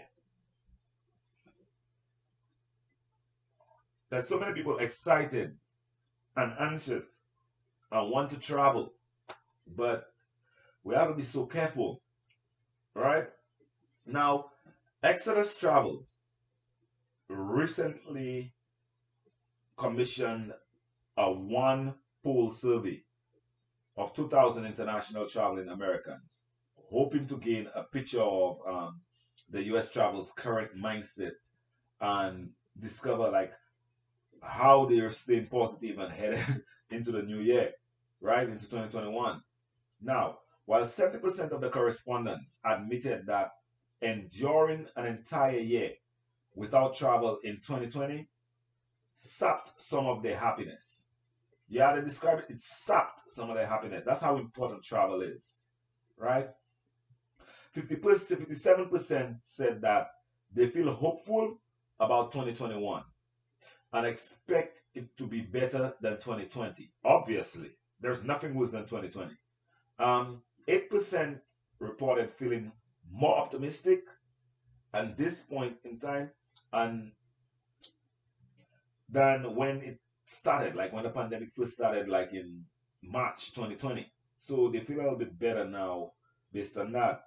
There's 4.09 4.27
so 4.27 4.39
many 4.39 4.53
people 4.53 4.77
excited 4.77 5.55
and 6.35 6.53
anxious 6.59 7.21
and 7.91 8.11
want 8.11 8.31
to 8.31 8.39
travel, 8.39 8.93
but 9.75 10.05
we 10.83 10.95
have 10.95 11.09
to 11.09 11.13
be 11.13 11.23
so 11.23 11.45
careful, 11.45 12.01
right? 12.95 13.27
Now, 14.05 14.45
Exodus 15.01 15.57
Travels 15.57 16.15
recently 17.29 18.53
commissioned 19.77 20.51
a 21.15 21.31
one 21.31 21.93
poll 22.21 22.51
survey 22.51 23.01
of 23.95 24.13
2,000 24.13 24.65
international 24.65 25.25
traveling 25.25 25.69
Americans, 25.69 26.47
hoping 26.91 27.25
to 27.27 27.37
gain 27.37 27.69
a 27.75 27.83
picture 27.83 28.21
of 28.21 28.57
um, 28.67 28.99
the 29.49 29.63
U.S. 29.67 29.89
travel's 29.89 30.33
current 30.33 30.71
mindset 30.77 31.31
and 32.01 32.49
discover 32.77 33.29
like 33.29 33.53
how 34.41 34.85
they're 34.85 35.11
staying 35.11 35.45
positive 35.45 35.97
and 35.99 36.11
headed 36.11 36.63
into 36.91 37.13
the 37.13 37.21
new 37.21 37.39
year, 37.39 37.71
right 38.19 38.49
into 38.49 38.65
2021. 38.65 39.41
Now, 40.01 40.39
while 40.65 40.83
70% 40.83 41.51
of 41.51 41.61
the 41.61 41.69
correspondents 41.69 42.59
admitted 42.65 43.25
that 43.27 43.51
enduring 44.01 44.87
an 44.95 45.05
entire 45.05 45.59
year 45.59 45.91
without 46.55 46.95
travel 46.95 47.39
in 47.43 47.55
2020 47.55 48.27
sapped 49.17 49.81
some 49.81 50.07
of 50.07 50.23
their 50.23 50.37
happiness. 50.37 51.05
Yeah, 51.67 51.95
they 51.95 52.01
describe 52.01 52.39
it, 52.39 52.45
it 52.49 52.61
sapped 52.61 53.31
some 53.31 53.49
of 53.49 53.55
their 53.55 53.67
happiness. 53.67 54.03
That's 54.05 54.21
how 54.21 54.37
important 54.37 54.83
travel 54.83 55.21
is, 55.21 55.65
right? 56.17 56.49
50 57.73 57.95
57% 57.97 59.35
said 59.41 59.81
that 59.81 60.07
they 60.51 60.67
feel 60.67 60.91
hopeful 60.91 61.59
about 61.99 62.31
2021 62.31 63.03
and 63.93 64.05
expect 64.05 64.81
it 64.95 65.15
to 65.17 65.27
be 65.27 65.41
better 65.41 65.93
than 66.01 66.13
2020. 66.13 66.91
Obviously, 67.03 67.71
there's 67.99 68.23
nothing 68.23 68.55
worse 68.55 68.71
than 68.71 68.85
2020. 68.85 69.35
Um, 69.99 70.41
8% 70.67 71.39
reported 71.79 72.31
feeling 72.31 72.71
more 73.11 73.37
optimistic 73.37 74.03
at 74.93 75.17
this 75.17 75.43
point 75.43 75.75
in 75.83 75.99
time 75.99 76.29
and 76.73 77.11
than 79.09 79.55
when 79.55 79.77
it 79.81 79.99
started, 80.25 80.75
like 80.75 80.93
when 80.93 81.03
the 81.03 81.09
pandemic 81.09 81.49
first 81.55 81.73
started, 81.73 82.07
like 82.07 82.31
in 82.33 82.63
March 83.01 83.53
2020. 83.53 84.11
So 84.37 84.69
they 84.69 84.79
feel 84.81 84.99
a 84.99 85.03
little 85.03 85.17
bit 85.17 85.37
better 85.37 85.65
now 85.65 86.11
based 86.53 86.77
on 86.77 86.91
that. 86.93 87.23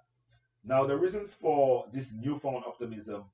Now, 0.63 0.85
the 0.85 0.95
reasons 0.95 1.33
for 1.33 1.85
this 1.91 2.13
newfound 2.13 2.63
optimism, 2.65 3.25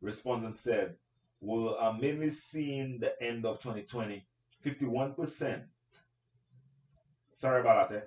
respondents 0.00 0.60
said, 0.60 0.96
will 1.40 1.76
are 1.76 1.92
mainly 1.92 2.30
seeing 2.30 2.98
the 2.98 3.20
end 3.22 3.44
of 3.44 3.60
2020. 3.60 4.26
51%. 4.64 5.62
Sorry 7.34 7.60
about 7.60 7.90
that. 7.90 7.96
Eh? 7.96 8.00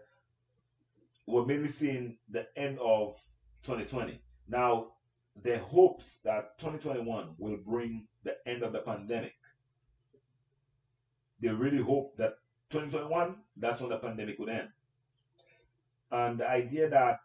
We're 1.27 1.45
mainly 1.45 1.69
seeing 1.69 2.17
the 2.29 2.47
end 2.57 2.79
of 2.79 3.17
2020. 3.63 4.21
Now, 4.47 4.87
their 5.41 5.59
hopes 5.59 6.19
that 6.23 6.57
2021 6.59 7.35
will 7.37 7.57
bring 7.57 8.07
the 8.23 8.35
end 8.45 8.63
of 8.63 8.73
the 8.73 8.79
pandemic. 8.79 9.33
They 11.39 11.49
really 11.49 11.81
hope 11.81 12.17
that 12.17 12.33
2021, 12.71 13.35
that's 13.57 13.81
when 13.81 13.89
the 13.89 13.97
pandemic 13.97 14.39
would 14.39 14.49
end. 14.49 14.69
And 16.11 16.39
the 16.39 16.49
idea 16.49 16.89
that 16.89 17.19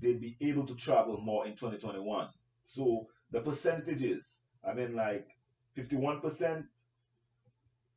they'd 0.00 0.20
be 0.20 0.36
able 0.40 0.66
to 0.66 0.74
travel 0.74 1.20
more 1.20 1.46
in 1.46 1.52
2021. 1.52 2.28
So 2.62 3.06
the 3.30 3.40
percentages, 3.40 4.44
I 4.66 4.74
mean, 4.74 4.94
like 4.94 5.28
51%, 5.76 6.64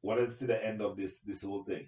what 0.01 0.19
is 0.19 0.37
to 0.39 0.47
the 0.47 0.63
end 0.63 0.81
of 0.81 0.95
this 0.97 1.21
this 1.21 1.43
whole 1.43 1.63
thing? 1.63 1.87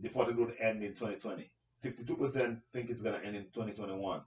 They 0.00 0.08
thought 0.08 0.30
it 0.30 0.36
would 0.36 0.54
end 0.60 0.82
in 0.82 0.94
2020. 0.94 1.50
52% 1.84 2.60
think 2.72 2.90
it's 2.90 3.02
going 3.02 3.20
to 3.20 3.26
end 3.26 3.36
in 3.36 3.44
2021. 3.44 4.20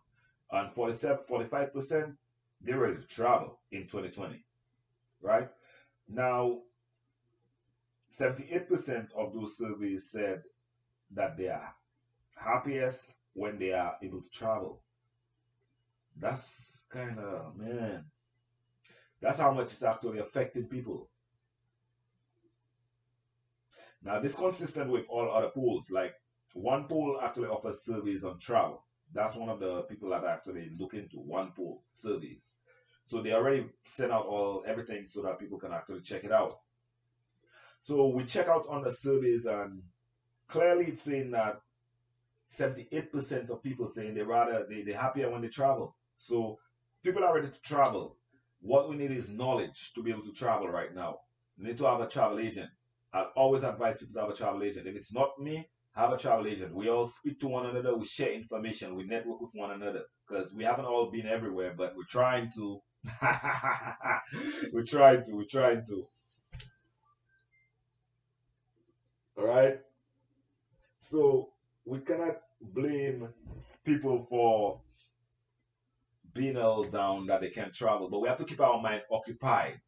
And 0.51 0.71
47, 0.73 1.19
45%, 1.29 2.15
they're 2.61 2.79
ready 2.79 2.97
to 2.97 3.07
travel 3.07 3.59
in 3.71 3.83
2020. 3.83 4.43
Right? 5.21 5.49
Now, 6.09 6.59
78% 8.19 9.07
of 9.17 9.33
those 9.33 9.57
surveys 9.57 10.09
said 10.11 10.43
that 11.11 11.37
they 11.37 11.47
are 11.47 11.73
happiest 12.35 13.17
when 13.33 13.57
they 13.57 13.71
are 13.71 13.95
able 14.01 14.21
to 14.21 14.29
travel. 14.29 14.81
That's 16.19 16.85
kind 16.89 17.17
of, 17.17 17.55
man, 17.55 18.03
that's 19.21 19.39
how 19.39 19.51
much 19.53 19.67
it's 19.67 19.83
actually 19.83 20.19
affecting 20.19 20.65
people. 20.65 21.09
Now, 24.03 24.19
this 24.19 24.35
consistent 24.35 24.89
with 24.89 25.05
all 25.09 25.31
other 25.31 25.49
polls. 25.49 25.91
Like, 25.91 26.15
OnePoll 26.55 27.23
actually 27.23 27.47
offers 27.47 27.83
surveys 27.83 28.25
on 28.25 28.39
travel. 28.39 28.83
That's 29.13 29.35
one 29.35 29.49
of 29.49 29.59
the 29.59 29.81
people 29.83 30.09
that 30.09 30.23
actually 30.23 30.71
look 30.79 30.93
into 30.93 31.17
OnePoll 31.17 31.79
surveys. 31.93 32.57
So 33.03 33.21
they 33.21 33.33
already 33.33 33.65
sent 33.83 34.11
out 34.11 34.25
all 34.25 34.63
everything 34.65 35.05
so 35.05 35.21
that 35.23 35.39
people 35.39 35.59
can 35.59 35.73
actually 35.73 36.01
check 36.01 36.23
it 36.23 36.31
out. 36.31 36.53
So 37.79 38.07
we 38.07 38.23
check 38.25 38.47
out 38.47 38.67
on 38.69 38.83
the 38.83 38.91
surveys 38.91 39.45
and 39.45 39.81
clearly 40.47 40.85
it's 40.85 41.01
saying 41.01 41.31
that 41.31 41.61
78% 42.51 43.49
of 43.49 43.63
people 43.63 43.87
saying 43.87 44.13
they 44.13 44.21
rather 44.21 44.65
they, 44.69 44.83
they're 44.83 44.97
happier 44.97 45.29
when 45.31 45.41
they 45.41 45.47
travel. 45.47 45.95
So 46.17 46.59
people 47.03 47.23
are 47.23 47.33
ready 47.33 47.47
to 47.49 47.61
travel. 47.61 48.17
What 48.61 48.89
we 48.89 48.95
need 48.95 49.11
is 49.11 49.31
knowledge 49.31 49.93
to 49.95 50.03
be 50.03 50.11
able 50.11 50.23
to 50.23 50.33
travel 50.33 50.67
right 50.67 50.93
now. 50.93 51.19
Need 51.57 51.77
to 51.79 51.85
have 51.85 52.01
a 52.01 52.07
travel 52.07 52.39
agent. 52.39 52.69
I 53.13 53.23
always 53.35 53.63
advise 53.63 53.97
people 53.97 54.13
to 54.15 54.21
have 54.21 54.29
a 54.29 54.35
travel 54.35 54.63
agent. 54.63 54.87
If 54.87 54.95
it's 54.95 55.13
not 55.13 55.39
me, 55.39 55.67
have 55.95 56.13
a 56.13 56.17
travel 56.17 56.47
agent. 56.47 56.73
We 56.73 56.89
all 56.89 57.07
speak 57.07 57.39
to 57.41 57.47
one 57.47 57.65
another, 57.65 57.95
we 57.95 58.05
share 58.05 58.33
information, 58.33 58.95
we 58.95 59.03
network 59.03 59.41
with 59.41 59.51
one 59.53 59.71
another. 59.71 60.03
Because 60.27 60.53
we 60.53 60.63
haven't 60.63 60.85
all 60.85 61.11
been 61.11 61.27
everywhere, 61.27 61.73
but 61.77 61.93
we're 61.95 62.03
trying 62.09 62.51
to. 62.55 62.79
we're 64.73 64.85
trying 64.85 65.23
to, 65.25 65.35
we're 65.35 65.43
trying 65.49 65.83
to. 65.87 66.03
Alright? 69.37 69.79
So 70.99 71.49
we 71.85 71.99
cannot 71.99 72.37
blame 72.61 73.27
people 73.83 74.25
for 74.29 74.81
being 76.33 76.57
all 76.57 76.83
down 76.85 77.25
that 77.27 77.41
they 77.41 77.49
can't 77.49 77.73
travel, 77.73 78.09
but 78.09 78.21
we 78.21 78.29
have 78.29 78.37
to 78.37 78.45
keep 78.45 78.61
our 78.61 78.81
mind 78.81 79.01
occupied. 79.11 79.81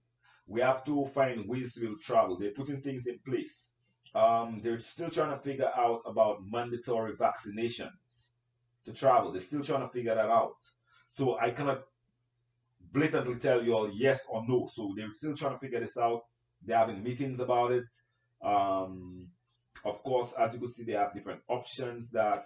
We 0.48 0.60
have 0.62 0.84
to 0.86 1.06
find 1.06 1.48
ways 1.48 1.76
to 1.76 1.98
travel. 2.02 2.38
They're 2.38 2.52
putting 2.52 2.82
things 2.82 3.08
in 3.08 3.20
place. 3.26 3.76
Um, 4.16 4.62
they're 4.64 4.80
still 4.80 5.10
trying 5.10 5.32
to 5.32 5.38
figure 5.38 5.70
out 5.76 6.02
about 6.06 6.44
mandatory 6.50 7.14
vaccinations 7.14 8.30
to 8.86 8.94
travel. 8.94 9.32
They're 9.32 9.42
still 9.42 9.64
trying 9.64 9.82
to 9.82 9.90
figure 9.90 10.14
that 10.14 10.30
out. 10.30 10.58
So 11.10 11.38
I 11.40 11.52
cannot 11.52 11.82
blatantly 12.92 13.36
tell 13.36 13.64
you 13.64 13.74
all 13.74 13.92
yes 13.92 14.26
or 14.30 14.44
no. 14.48 14.68
So 14.72 14.94
they're 14.96 15.12
still 15.14 15.36
trying 15.36 15.54
to 15.54 15.60
figure 15.60 15.80
this 15.80 15.98
out. 15.98 16.22
They're 16.64 16.78
having 16.78 17.04
meetings 17.04 17.40
about 17.40 17.72
it. 17.72 17.86
Um, 18.44 19.30
of 19.86 20.02
course, 20.04 20.34
as 20.40 20.54
you 20.54 20.60
can 20.60 20.70
see, 20.70 20.84
they 20.84 20.94
have 20.94 21.14
different 21.14 21.42
options 21.50 22.12
that 22.12 22.46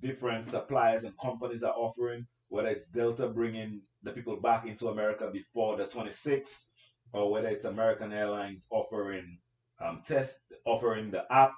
different 0.00 0.48
suppliers 0.48 1.04
and 1.04 1.16
companies 1.18 1.62
are 1.62 1.74
offering, 1.74 2.26
whether 2.48 2.68
it's 2.68 2.88
Delta 2.88 3.28
bringing 3.28 3.82
the 4.02 4.12
people 4.12 4.40
back 4.40 4.66
into 4.66 4.88
America 4.88 5.30
before 5.32 5.76
the 5.76 5.84
26th, 5.84 6.66
or 7.12 7.30
whether 7.30 7.48
it's 7.48 7.64
American 7.64 8.12
Airlines 8.12 8.66
offering 8.70 9.38
um, 9.80 10.02
test, 10.06 10.40
offering 10.64 11.10
the 11.10 11.24
app, 11.32 11.52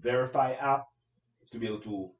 VeriFly 0.00 0.62
app, 0.62 0.86
to 1.52 1.58
be 1.58 1.66
able 1.66 1.80
to 1.80 2.10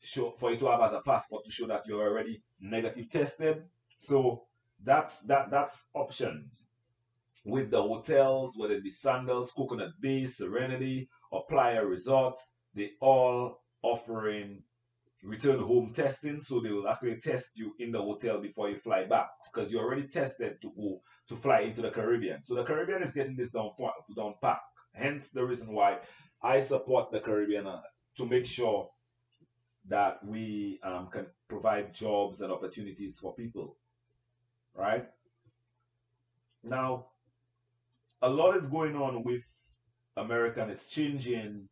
show 0.00 0.30
for 0.32 0.50
you 0.52 0.58
to 0.58 0.66
have 0.70 0.80
as 0.82 0.92
a 0.92 1.00
passport 1.02 1.44
to 1.44 1.50
show 1.50 1.66
that 1.66 1.82
you're 1.86 2.02
already 2.02 2.42
negative 2.60 3.10
tested. 3.10 3.64
So 3.98 4.44
that's 4.84 5.20
that 5.22 5.50
that's 5.50 5.86
options. 5.94 6.68
with 7.44 7.70
the 7.70 7.82
hotels, 7.82 8.56
whether 8.56 8.74
it 8.74 8.84
be 8.84 8.90
Sandals, 8.90 9.52
Coconut 9.52 9.92
Bay, 10.00 10.26
Serenity, 10.26 11.08
or 11.30 11.44
Playa 11.48 11.84
Resorts, 11.84 12.54
they 12.74 12.92
all 13.00 13.62
offering 13.82 14.62
return 15.22 15.60
home 15.60 15.92
testing. 15.94 16.40
So 16.40 16.60
they 16.60 16.70
will 16.72 16.88
actually 16.88 17.20
test 17.20 17.58
you 17.58 17.74
in 17.78 17.92
the 17.92 18.00
hotel 18.02 18.40
before 18.40 18.70
you 18.70 18.78
fly 18.78 19.04
back 19.06 19.28
because 19.52 19.72
you're 19.72 19.84
already 19.84 20.08
tested 20.08 20.60
to 20.62 20.72
go 20.76 21.00
to 21.28 21.36
fly 21.36 21.60
into 21.60 21.82
the 21.82 21.90
Caribbean. 21.90 22.42
So 22.42 22.54
the 22.54 22.64
Caribbean 22.64 23.02
is 23.02 23.14
getting 23.14 23.36
this 23.36 23.52
down, 23.52 23.70
down 24.16 24.34
pack. 24.42 24.60
Hence 24.98 25.30
the 25.30 25.44
reason 25.44 25.72
why 25.72 25.98
I 26.42 26.60
support 26.60 27.10
the 27.10 27.20
Caribbean 27.20 27.66
uh, 27.66 27.80
to 28.16 28.26
make 28.26 28.46
sure 28.46 28.90
that 29.88 30.24
we 30.24 30.80
um, 30.82 31.08
can 31.10 31.26
provide 31.48 31.94
jobs 31.94 32.40
and 32.40 32.52
opportunities 32.52 33.18
for 33.18 33.34
people. 33.34 33.76
Right? 34.74 35.06
Now, 36.62 37.06
a 38.20 38.28
lot 38.28 38.56
is 38.56 38.66
going 38.66 38.96
on 38.96 39.22
with 39.22 39.42
American 40.16 40.64
and 40.64 40.72
it's 40.72 40.88
changing 40.88 41.68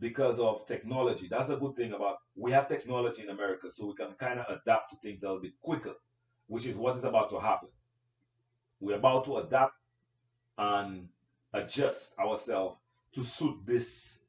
because 0.00 0.40
of 0.40 0.66
technology. 0.66 1.28
That's 1.28 1.48
a 1.50 1.56
good 1.56 1.76
thing 1.76 1.92
about 1.92 2.16
we 2.36 2.50
have 2.52 2.68
technology 2.68 3.22
in 3.22 3.30
America, 3.30 3.70
so 3.70 3.86
we 3.86 3.94
can 3.94 4.12
kind 4.18 4.40
of 4.40 4.46
adapt 4.48 4.90
to 4.90 4.96
things 5.02 5.22
a 5.22 5.26
little 5.26 5.42
bit 5.42 5.52
quicker, 5.62 5.94
which 6.48 6.66
is 6.66 6.76
what 6.76 6.96
is 6.96 7.04
about 7.04 7.30
to 7.30 7.38
happen. 7.38 7.68
We're 8.80 8.96
about 8.96 9.24
to 9.26 9.36
adapt 9.36 9.74
and 10.58 11.08
adjust 11.54 12.18
ourselves 12.18 12.76
to 13.14 13.22
suit 13.22 13.56
this 13.64 14.20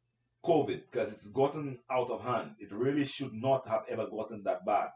COVID 0.45 0.83
because 0.91 1.11
it's 1.11 1.31
gotten 1.31 1.79
out 1.89 2.09
of 2.11 2.23
hand. 2.23 2.51
It 2.59 2.71
really 2.71 3.05
should 3.05 3.33
not 3.33 3.67
have 3.67 3.83
ever 3.89 4.07
gotten 4.07 4.43
that 4.43 4.65
bad. 4.65 4.89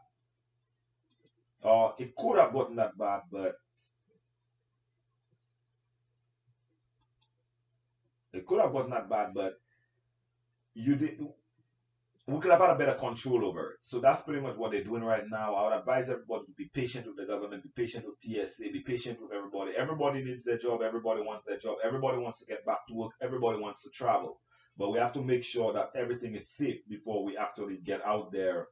Or 1.62 1.94
it 1.98 2.14
could 2.16 2.38
have 2.38 2.52
gotten 2.52 2.76
that 2.76 2.96
bad, 2.96 3.22
but 3.30 3.56
it 8.32 8.46
could 8.46 8.60
have 8.60 8.72
gotten 8.72 8.90
that 8.90 9.10
bad, 9.10 9.34
but 9.34 9.60
you 10.72 10.94
did 10.96 11.20
we 12.30 12.40
could 12.40 12.50
have 12.50 12.60
had 12.60 12.70
a 12.70 12.78
better 12.78 12.94
control 12.94 13.44
over 13.44 13.72
it. 13.72 13.76
So 13.80 13.98
that's 13.98 14.22
pretty 14.22 14.40
much 14.40 14.56
what 14.56 14.70
they're 14.70 14.84
doing 14.84 15.02
right 15.02 15.24
now. 15.30 15.54
I 15.54 15.64
would 15.64 15.78
advise 15.78 16.10
everybody 16.10 16.44
to 16.46 16.52
be 16.52 16.70
patient 16.72 17.06
with 17.06 17.16
the 17.16 17.26
government, 17.26 17.62
be 17.62 17.70
patient 17.74 18.04
with 18.06 18.16
TSA, 18.20 18.70
be 18.72 18.80
patient 18.80 19.18
with 19.20 19.32
everybody. 19.32 19.72
Everybody 19.76 20.22
needs 20.22 20.44
their 20.44 20.58
job, 20.58 20.82
everybody 20.82 21.22
wants 21.22 21.46
their 21.46 21.58
job, 21.58 21.78
everybody 21.82 22.18
wants 22.18 22.40
to 22.40 22.46
get 22.46 22.64
back 22.64 22.86
to 22.88 22.94
work, 22.94 23.12
everybody 23.20 23.58
wants 23.58 23.82
to 23.82 23.90
travel. 23.90 24.40
But 24.76 24.90
we 24.90 24.98
have 24.98 25.12
to 25.14 25.22
make 25.22 25.42
sure 25.42 25.72
that 25.72 25.90
everything 25.96 26.34
is 26.34 26.48
safe 26.48 26.80
before 26.88 27.24
we 27.24 27.36
actually 27.36 27.78
get 27.78 28.04
out 28.04 28.30
there 28.32 28.66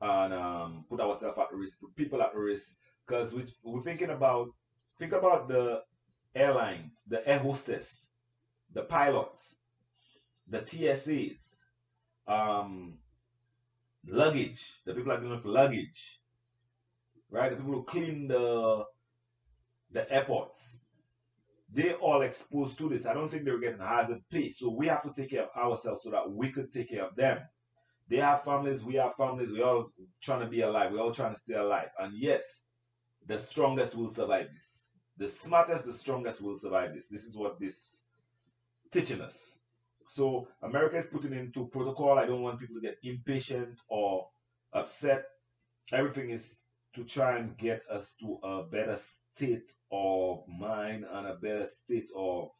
and 0.00 0.32
um, 0.32 0.84
put 0.88 1.00
ourselves 1.00 1.38
at 1.38 1.52
risk, 1.52 1.80
put 1.80 1.94
people 1.96 2.22
at 2.22 2.34
risk. 2.34 2.78
Because 3.06 3.34
we, 3.34 3.44
we're 3.64 3.82
thinking 3.82 4.10
about, 4.10 4.48
think 4.98 5.12
about 5.12 5.48
the 5.48 5.82
airlines, 6.34 7.02
the 7.06 7.26
air 7.28 7.38
hostess, 7.38 8.08
the 8.72 8.82
pilots, 8.82 9.56
the 10.48 10.60
TSAs, 10.60 11.63
um, 12.26 12.94
luggage, 14.06 14.80
the 14.84 14.94
people 14.94 15.12
are 15.12 15.18
dealing 15.18 15.36
with 15.36 15.44
luggage, 15.44 16.20
right? 17.30 17.50
The 17.50 17.56
people 17.56 17.72
who 17.72 17.84
clean 17.84 18.28
the 18.28 18.84
the 19.90 20.10
airports, 20.12 20.80
they 21.72 21.92
all 21.94 22.22
exposed 22.22 22.78
to 22.78 22.88
this. 22.88 23.06
I 23.06 23.14
don't 23.14 23.28
think 23.30 23.44
they 23.44 23.50
were 23.52 23.58
getting 23.58 23.78
hazard 23.80 24.22
pay. 24.30 24.50
So 24.50 24.70
we 24.70 24.88
have 24.88 25.02
to 25.02 25.12
take 25.12 25.30
care 25.30 25.44
of 25.44 25.56
ourselves 25.56 26.02
so 26.02 26.10
that 26.10 26.30
we 26.30 26.50
could 26.50 26.72
take 26.72 26.90
care 26.90 27.04
of 27.04 27.14
them. 27.14 27.38
They 28.08 28.16
have 28.16 28.44
families, 28.44 28.84
we 28.84 28.94
have 28.96 29.14
families, 29.16 29.52
we 29.52 29.62
all 29.62 29.90
trying 30.20 30.40
to 30.40 30.46
be 30.46 30.60
alive, 30.60 30.92
we 30.92 30.98
all 30.98 31.12
trying 31.12 31.32
to 31.34 31.40
stay 31.40 31.54
alive. 31.54 31.88
And 31.98 32.12
yes, 32.16 32.66
the 33.26 33.38
strongest 33.38 33.94
will 33.94 34.10
survive 34.10 34.48
this. 34.54 34.90
The 35.16 35.28
smartest, 35.28 35.86
the 35.86 35.92
strongest 35.92 36.42
will 36.42 36.58
survive 36.58 36.94
this. 36.94 37.08
This 37.08 37.24
is 37.24 37.36
what 37.36 37.58
this 37.58 38.02
teaching 38.90 39.20
us. 39.20 39.60
So 40.14 40.46
America 40.62 40.96
is 40.96 41.08
putting 41.08 41.32
into 41.32 41.66
protocol. 41.66 42.20
I 42.20 42.26
don't 42.26 42.42
want 42.42 42.60
people 42.60 42.76
to 42.76 42.80
get 42.80 42.98
impatient 43.02 43.80
or 43.88 44.28
upset. 44.72 45.24
Everything 45.92 46.30
is 46.30 46.66
to 46.94 47.02
try 47.02 47.36
and 47.36 47.58
get 47.58 47.82
us 47.90 48.14
to 48.20 48.38
a 48.44 48.62
better 48.62 48.96
state 48.96 49.72
of 49.90 50.44
mind 50.46 51.04
and 51.12 51.26
a 51.26 51.34
better 51.34 51.66
state 51.66 52.10
of 52.16 52.50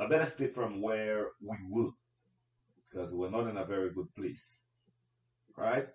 a 0.00 0.08
better 0.08 0.26
state 0.26 0.52
from 0.52 0.82
where 0.82 1.28
we 1.40 1.56
were 1.70 1.90
because 2.90 3.12
we're 3.12 3.30
not 3.30 3.46
in 3.46 3.58
a 3.58 3.64
very 3.64 3.92
good 3.92 4.12
place 4.16 4.64
right 5.56 5.86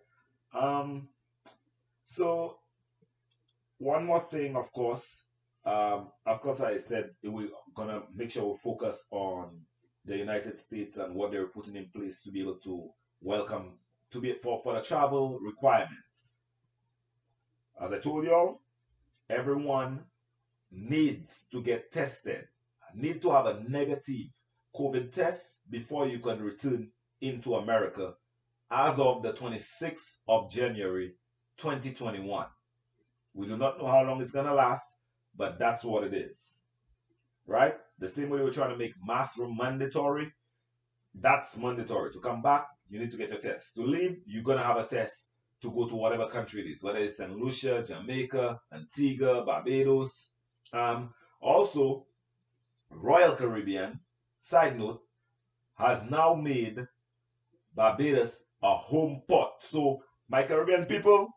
um 0.54 1.10
so 2.06 2.56
one 3.80 4.06
more 4.06 4.22
thing 4.22 4.56
of 4.56 4.72
course 4.72 5.26
um, 5.66 6.10
of 6.26 6.42
course, 6.42 6.60
I 6.60 6.78
said 6.78 7.12
we're 7.24 7.48
gonna 7.74 8.02
make 8.14 8.32
sure 8.32 8.52
we 8.52 8.58
focus 8.58 9.08
on 9.12 9.62
the 10.06 10.18
United 10.18 10.58
States 10.58 10.98
and 10.98 11.16
what 11.16 11.32
they're 11.32 11.48
putting 11.48 11.76
in 11.76 11.88
place 11.96 12.24
to 12.24 12.32
be 12.32 12.42
able 12.42 12.56
to 12.56 12.90
welcome 13.22 13.74
to 14.12 14.20
be 14.20 14.34
for, 14.42 14.62
for 14.64 14.76
the 14.76 14.82
travel 14.82 15.40
requirements. 15.40 16.40
As 17.82 17.92
I 17.92 18.00
told 18.00 18.26
y'all, 18.26 18.62
everyone 19.30 20.02
needs 20.72 21.46
to 21.52 21.62
get 21.62 21.92
tested. 21.92 22.48
Need 22.96 23.22
to 23.24 23.32
have 23.32 23.48
a 23.48 23.64
negative 23.68 24.28
COVID 24.76 25.12
test 25.14 25.60
before 25.70 26.08
you 26.08 26.20
can 26.20 26.42
return 26.42 26.90
into 27.22 27.56
America 27.56 28.14
as 28.70 29.00
of 29.00 29.24
the 29.24 29.34
26th 29.34 30.18
of 30.28 30.52
January 30.52 31.14
2021. 31.58 32.46
We 33.34 33.48
do 33.48 33.58
not 33.58 33.80
know 33.80 33.88
how 33.88 34.04
long 34.04 34.22
it's 34.22 34.32
gonna 34.32 34.54
last 34.54 34.98
but 35.36 35.58
that's 35.60 35.84
what 35.84 36.04
it 36.04 36.14
is. 36.14 36.60
Right? 37.46 37.76
The 38.00 38.08
same 38.08 38.30
way 38.30 38.42
we're 38.42 38.52
trying 38.52 38.72
to 38.72 38.78
make 38.78 38.94
mask 39.06 39.40
mandatory, 39.40 40.32
that's 41.14 41.58
mandatory. 41.58 42.12
To 42.12 42.20
come 42.20 42.42
back, 42.42 42.68
you 42.90 43.00
need 43.00 43.12
to 43.12 43.18
get 43.18 43.30
your 43.30 43.40
test. 43.40 43.76
To 43.76 43.84
leave, 43.84 44.18
you're 44.26 44.44
going 44.44 44.58
to 44.58 44.64
have 44.64 44.78
a 44.78 44.86
test 44.86 45.32
to 45.62 45.72
go 45.72 45.88
to 45.88 45.96
whatever 45.96 46.28
country 46.28 46.62
it 46.62 46.72
is, 46.72 46.84
whether 46.84 47.00
it's 47.00 47.18
St. 47.18 47.36
Lucia, 47.38 47.84
Jamaica, 47.84 48.60
Antigua, 48.74 49.46
Barbados. 49.46 50.32
Um, 50.74 51.14
also, 51.40 52.06
Royal 52.90 53.36
Caribbean, 53.36 54.00
side 54.40 54.78
note, 54.78 55.02
has 55.76 56.10
now 56.10 56.34
made 56.34 56.80
Barbados 57.76 58.44
a 58.62 58.76
home 58.76 59.22
port. 59.28 59.54
So, 59.60 60.04
my 60.30 60.44
Caribbean 60.44 60.86
people, 60.86 61.30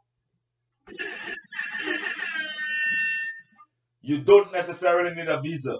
you 4.00 4.18
don't 4.18 4.52
necessarily 4.52 5.14
need 5.14 5.28
a 5.28 5.40
visa 5.40 5.76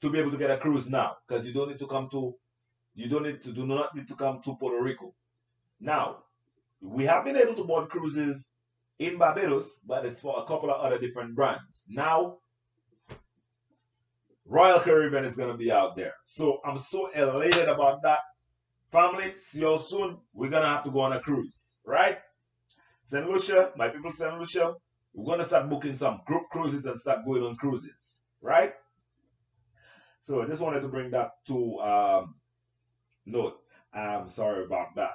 to 0.00 0.10
be 0.10 0.18
able 0.18 0.30
to 0.30 0.38
get 0.38 0.50
a 0.50 0.56
cruise 0.56 0.88
now 0.88 1.16
because 1.26 1.46
you 1.46 1.52
don't 1.52 1.68
need 1.68 1.78
to 1.78 1.86
come 1.86 2.08
to 2.10 2.34
you 2.94 3.08
don't 3.08 3.22
need 3.22 3.42
to 3.42 3.52
do 3.52 3.66
not 3.66 3.94
need 3.94 4.08
to 4.08 4.14
come 4.14 4.40
to 4.42 4.56
Puerto 4.56 4.82
Rico. 4.82 5.14
Now, 5.80 6.24
we 6.80 7.06
have 7.06 7.24
been 7.24 7.36
able 7.36 7.54
to 7.54 7.64
board 7.64 7.88
cruises 7.88 8.54
in 8.98 9.16
Barbados, 9.16 9.80
but 9.86 10.04
it's 10.04 10.20
for 10.20 10.42
a 10.42 10.46
couple 10.46 10.70
of 10.70 10.80
other 10.80 10.98
different 10.98 11.34
brands. 11.34 11.86
Now, 11.88 12.38
Royal 14.46 14.80
Caribbean 14.80 15.24
is 15.24 15.36
going 15.36 15.50
to 15.50 15.56
be 15.56 15.70
out 15.70 15.96
there. 15.96 16.14
So 16.26 16.60
I'm 16.64 16.78
so 16.78 17.08
elated 17.14 17.68
about 17.68 18.02
that. 18.02 18.18
Family, 18.90 19.32
see 19.36 19.60
you 19.60 19.78
soon. 19.78 20.18
We're 20.34 20.50
going 20.50 20.64
to 20.64 20.68
have 20.68 20.84
to 20.84 20.90
go 20.90 21.00
on 21.00 21.12
a 21.12 21.20
cruise, 21.20 21.76
right? 21.86 22.18
St. 23.04 23.28
Lucia, 23.28 23.70
my 23.76 23.88
people, 23.88 24.12
St. 24.12 24.36
Lucia, 24.36 24.74
we're 25.14 25.24
going 25.24 25.38
to 25.38 25.44
start 25.44 25.70
booking 25.70 25.96
some 25.96 26.20
group 26.26 26.44
cruises 26.50 26.84
and 26.84 26.98
start 26.98 27.24
going 27.24 27.42
on 27.44 27.56
cruises, 27.56 28.22
right? 28.42 28.72
So 30.20 30.42
I 30.42 30.46
just 30.46 30.60
wanted 30.60 30.82
to 30.82 30.88
bring 30.88 31.10
that 31.12 31.30
to 31.46 31.78
um, 31.80 32.34
note. 33.24 33.56
I'm 33.92 34.28
sorry 34.28 34.64
about 34.64 34.94
that. 34.96 35.14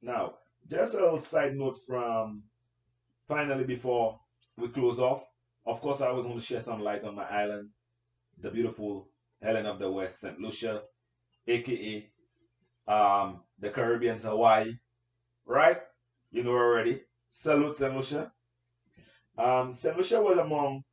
Now, 0.00 0.34
just 0.68 0.94
a 0.94 0.98
little 0.98 1.18
side 1.18 1.56
note 1.56 1.78
from 1.84 2.44
finally 3.26 3.64
before 3.64 4.20
we 4.56 4.68
close 4.68 5.00
off. 5.00 5.24
Of 5.66 5.80
course, 5.80 6.00
I 6.00 6.06
always 6.06 6.26
want 6.26 6.38
to 6.38 6.46
share 6.46 6.60
some 6.60 6.80
light 6.80 7.02
on 7.02 7.16
my 7.16 7.24
island, 7.24 7.70
the 8.38 8.50
beautiful 8.50 9.08
Helen 9.42 9.66
of 9.66 9.80
the 9.80 9.90
West, 9.90 10.20
St. 10.20 10.38
Lucia, 10.38 10.82
aka 11.48 12.08
um, 12.86 13.40
the 13.58 13.70
Caribbean's 13.70 14.22
Hawaii, 14.22 14.78
right? 15.44 15.78
You 16.30 16.44
know 16.44 16.52
already. 16.52 17.02
Salute, 17.32 17.76
St. 17.76 17.94
Lucia. 17.94 18.32
Um, 19.36 19.72
St. 19.72 19.96
Lucia 19.96 20.22
was 20.22 20.38
among 20.38 20.84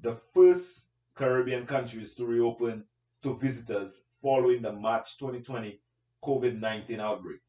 the 0.00 0.16
first 0.32 0.89
Caribbean 1.14 1.66
countries 1.66 2.14
to 2.14 2.26
reopen 2.26 2.84
to 3.22 3.34
visitors 3.34 4.04
following 4.22 4.62
the 4.62 4.72
March 4.72 5.18
2020 5.18 5.80
COVID 6.22 6.58
19 6.58 7.00
outbreak. 7.00 7.40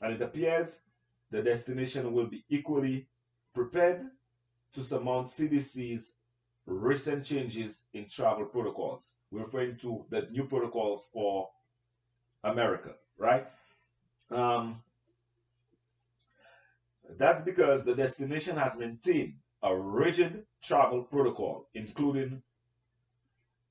And 0.00 0.12
it 0.12 0.22
appears 0.22 0.82
the 1.30 1.42
destination 1.42 2.12
will 2.12 2.26
be 2.26 2.44
equally 2.48 3.06
prepared 3.54 4.06
to 4.72 4.82
surmount 4.82 5.28
CDC's 5.28 6.14
recent 6.66 7.24
changes 7.24 7.84
in 7.94 8.08
travel 8.08 8.46
protocols. 8.46 9.14
We're 9.30 9.42
referring 9.42 9.76
to 9.78 10.04
the 10.10 10.28
new 10.30 10.44
protocols 10.44 11.08
for 11.12 11.48
America, 12.44 12.94
right? 13.18 13.46
Um, 14.30 14.82
that's 17.18 17.42
because 17.42 17.84
the 17.84 17.94
destination 17.94 18.56
has 18.56 18.78
maintained 18.78 19.34
a 19.62 19.76
rigid 19.76 20.46
travel 20.62 21.02
protocol, 21.02 21.68
including 21.74 22.42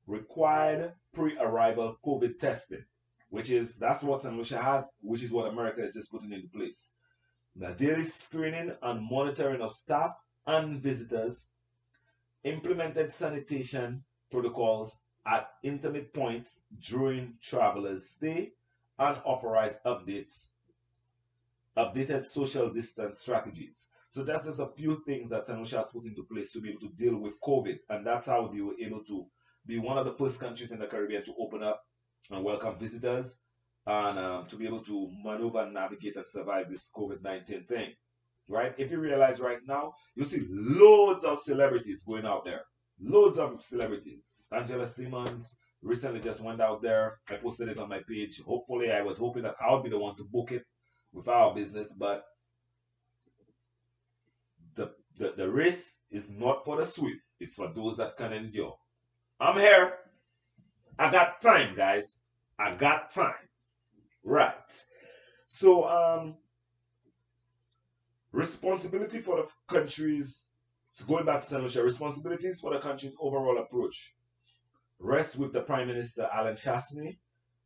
required 0.09 0.93
pre-arrival 1.13 1.97
COVID 2.03 2.39
testing, 2.39 2.83
which 3.29 3.51
is 3.51 3.77
that's 3.77 4.03
what. 4.03 4.25
Lucia 4.25 4.61
has, 4.61 4.89
which 5.01 5.23
is 5.23 5.31
what 5.31 5.47
America 5.47 5.83
is 5.83 5.93
just 5.93 6.11
putting 6.11 6.33
into 6.33 6.47
place. 6.47 6.95
The 7.55 7.69
daily 7.69 8.03
screening 8.03 8.73
and 8.81 9.07
monitoring 9.09 9.61
of 9.61 9.71
staff 9.73 10.11
and 10.45 10.77
visitors, 10.77 11.51
implemented 12.43 13.11
sanitation 13.11 14.03
protocols 14.31 14.99
at 15.25 15.51
intimate 15.63 16.13
points 16.13 16.63
during 16.79 17.35
travelers' 17.41 18.09
stay, 18.09 18.53
and 18.97 19.17
authorized 19.23 19.83
updates, 19.85 20.49
updated 21.77 22.25
social 22.25 22.69
distance 22.69 23.21
strategies. 23.21 23.89
So 24.09 24.23
that's 24.23 24.45
just 24.45 24.59
a 24.59 24.65
few 24.65 25.03
things 25.05 25.29
that. 25.29 25.47
Lucia 25.49 25.77
has 25.77 25.91
put 25.91 26.05
into 26.05 26.23
place 26.23 26.51
to 26.53 26.61
be 26.61 26.69
able 26.69 26.81
to 26.81 26.89
deal 26.89 27.17
with 27.17 27.39
COVID, 27.41 27.79
and 27.89 28.05
that's 28.05 28.25
how 28.25 28.47
they 28.47 28.61
were 28.61 28.79
able 28.79 29.03
to 29.03 29.25
be 29.65 29.79
one 29.79 29.97
of 29.97 30.05
the 30.05 30.13
first 30.13 30.39
countries 30.39 30.71
in 30.71 30.79
the 30.79 30.87
Caribbean 30.87 31.23
to 31.25 31.33
open 31.39 31.63
up 31.63 31.81
and 32.31 32.43
welcome 32.43 32.77
visitors 32.79 33.37
and 33.85 34.19
um, 34.19 34.45
to 34.47 34.55
be 34.55 34.65
able 34.65 34.83
to 34.83 35.09
maneuver 35.23 35.69
navigate 35.69 36.15
and 36.15 36.25
survive 36.27 36.69
this 36.69 36.91
COVID 36.95 37.21
19 37.23 37.65
thing. 37.65 37.93
Right? 38.47 38.73
If 38.77 38.91
you 38.91 38.99
realize 38.99 39.39
right 39.39 39.59
now, 39.67 39.93
you 40.15 40.25
see 40.25 40.47
loads 40.49 41.23
of 41.23 41.39
celebrities 41.39 42.03
going 42.03 42.25
out 42.25 42.45
there. 42.45 42.61
Loads 42.99 43.37
of 43.37 43.61
celebrities. 43.61 44.47
Angela 44.51 44.87
Simmons 44.87 45.57
recently 45.81 46.19
just 46.19 46.41
went 46.41 46.59
out 46.59 46.81
there. 46.81 47.19
I 47.29 47.35
posted 47.35 47.69
it 47.69 47.79
on 47.79 47.89
my 47.89 47.99
page. 48.07 48.41
Hopefully, 48.41 48.91
I 48.91 49.01
was 49.01 49.17
hoping 49.17 49.43
that 49.43 49.55
I 49.61 49.73
would 49.73 49.83
be 49.83 49.89
the 49.89 49.99
one 49.99 50.15
to 50.17 50.23
book 50.31 50.51
it 50.51 50.63
with 51.13 51.27
our 51.27 51.53
business, 51.53 51.93
but 51.93 52.23
the, 54.75 54.91
the, 55.17 55.33
the 55.35 55.49
race 55.49 55.99
is 56.11 56.29
not 56.31 56.63
for 56.63 56.77
the 56.77 56.85
swift, 56.85 57.19
it's 57.39 57.55
for 57.55 57.71
those 57.73 57.97
that 57.97 58.17
can 58.17 58.33
endure. 58.33 58.75
I'm 59.39 59.57
here. 59.57 59.93
I 60.97 61.11
got 61.11 61.41
time, 61.41 61.75
guys. 61.75 62.19
I 62.57 62.75
got 62.75 63.11
time. 63.11 63.33
Right. 64.23 64.53
So, 65.47 65.87
um, 65.87 66.35
responsibility 68.33 69.19
for 69.19 69.37
the 69.37 69.73
country's, 69.73 70.43
so 70.93 71.05
going 71.05 71.25
back 71.25 71.41
to 71.41 71.47
St. 71.47 71.61
Lucia, 71.61 71.83
responsibilities 71.83 72.59
for 72.59 72.73
the 72.73 72.79
country's 72.79 73.15
overall 73.19 73.57
approach 73.59 74.15
rests 74.99 75.37
with 75.37 75.53
the 75.53 75.61
Prime 75.61 75.87
Minister 75.87 76.27
Allen 76.33 76.55
Chastanet, 76.55 77.17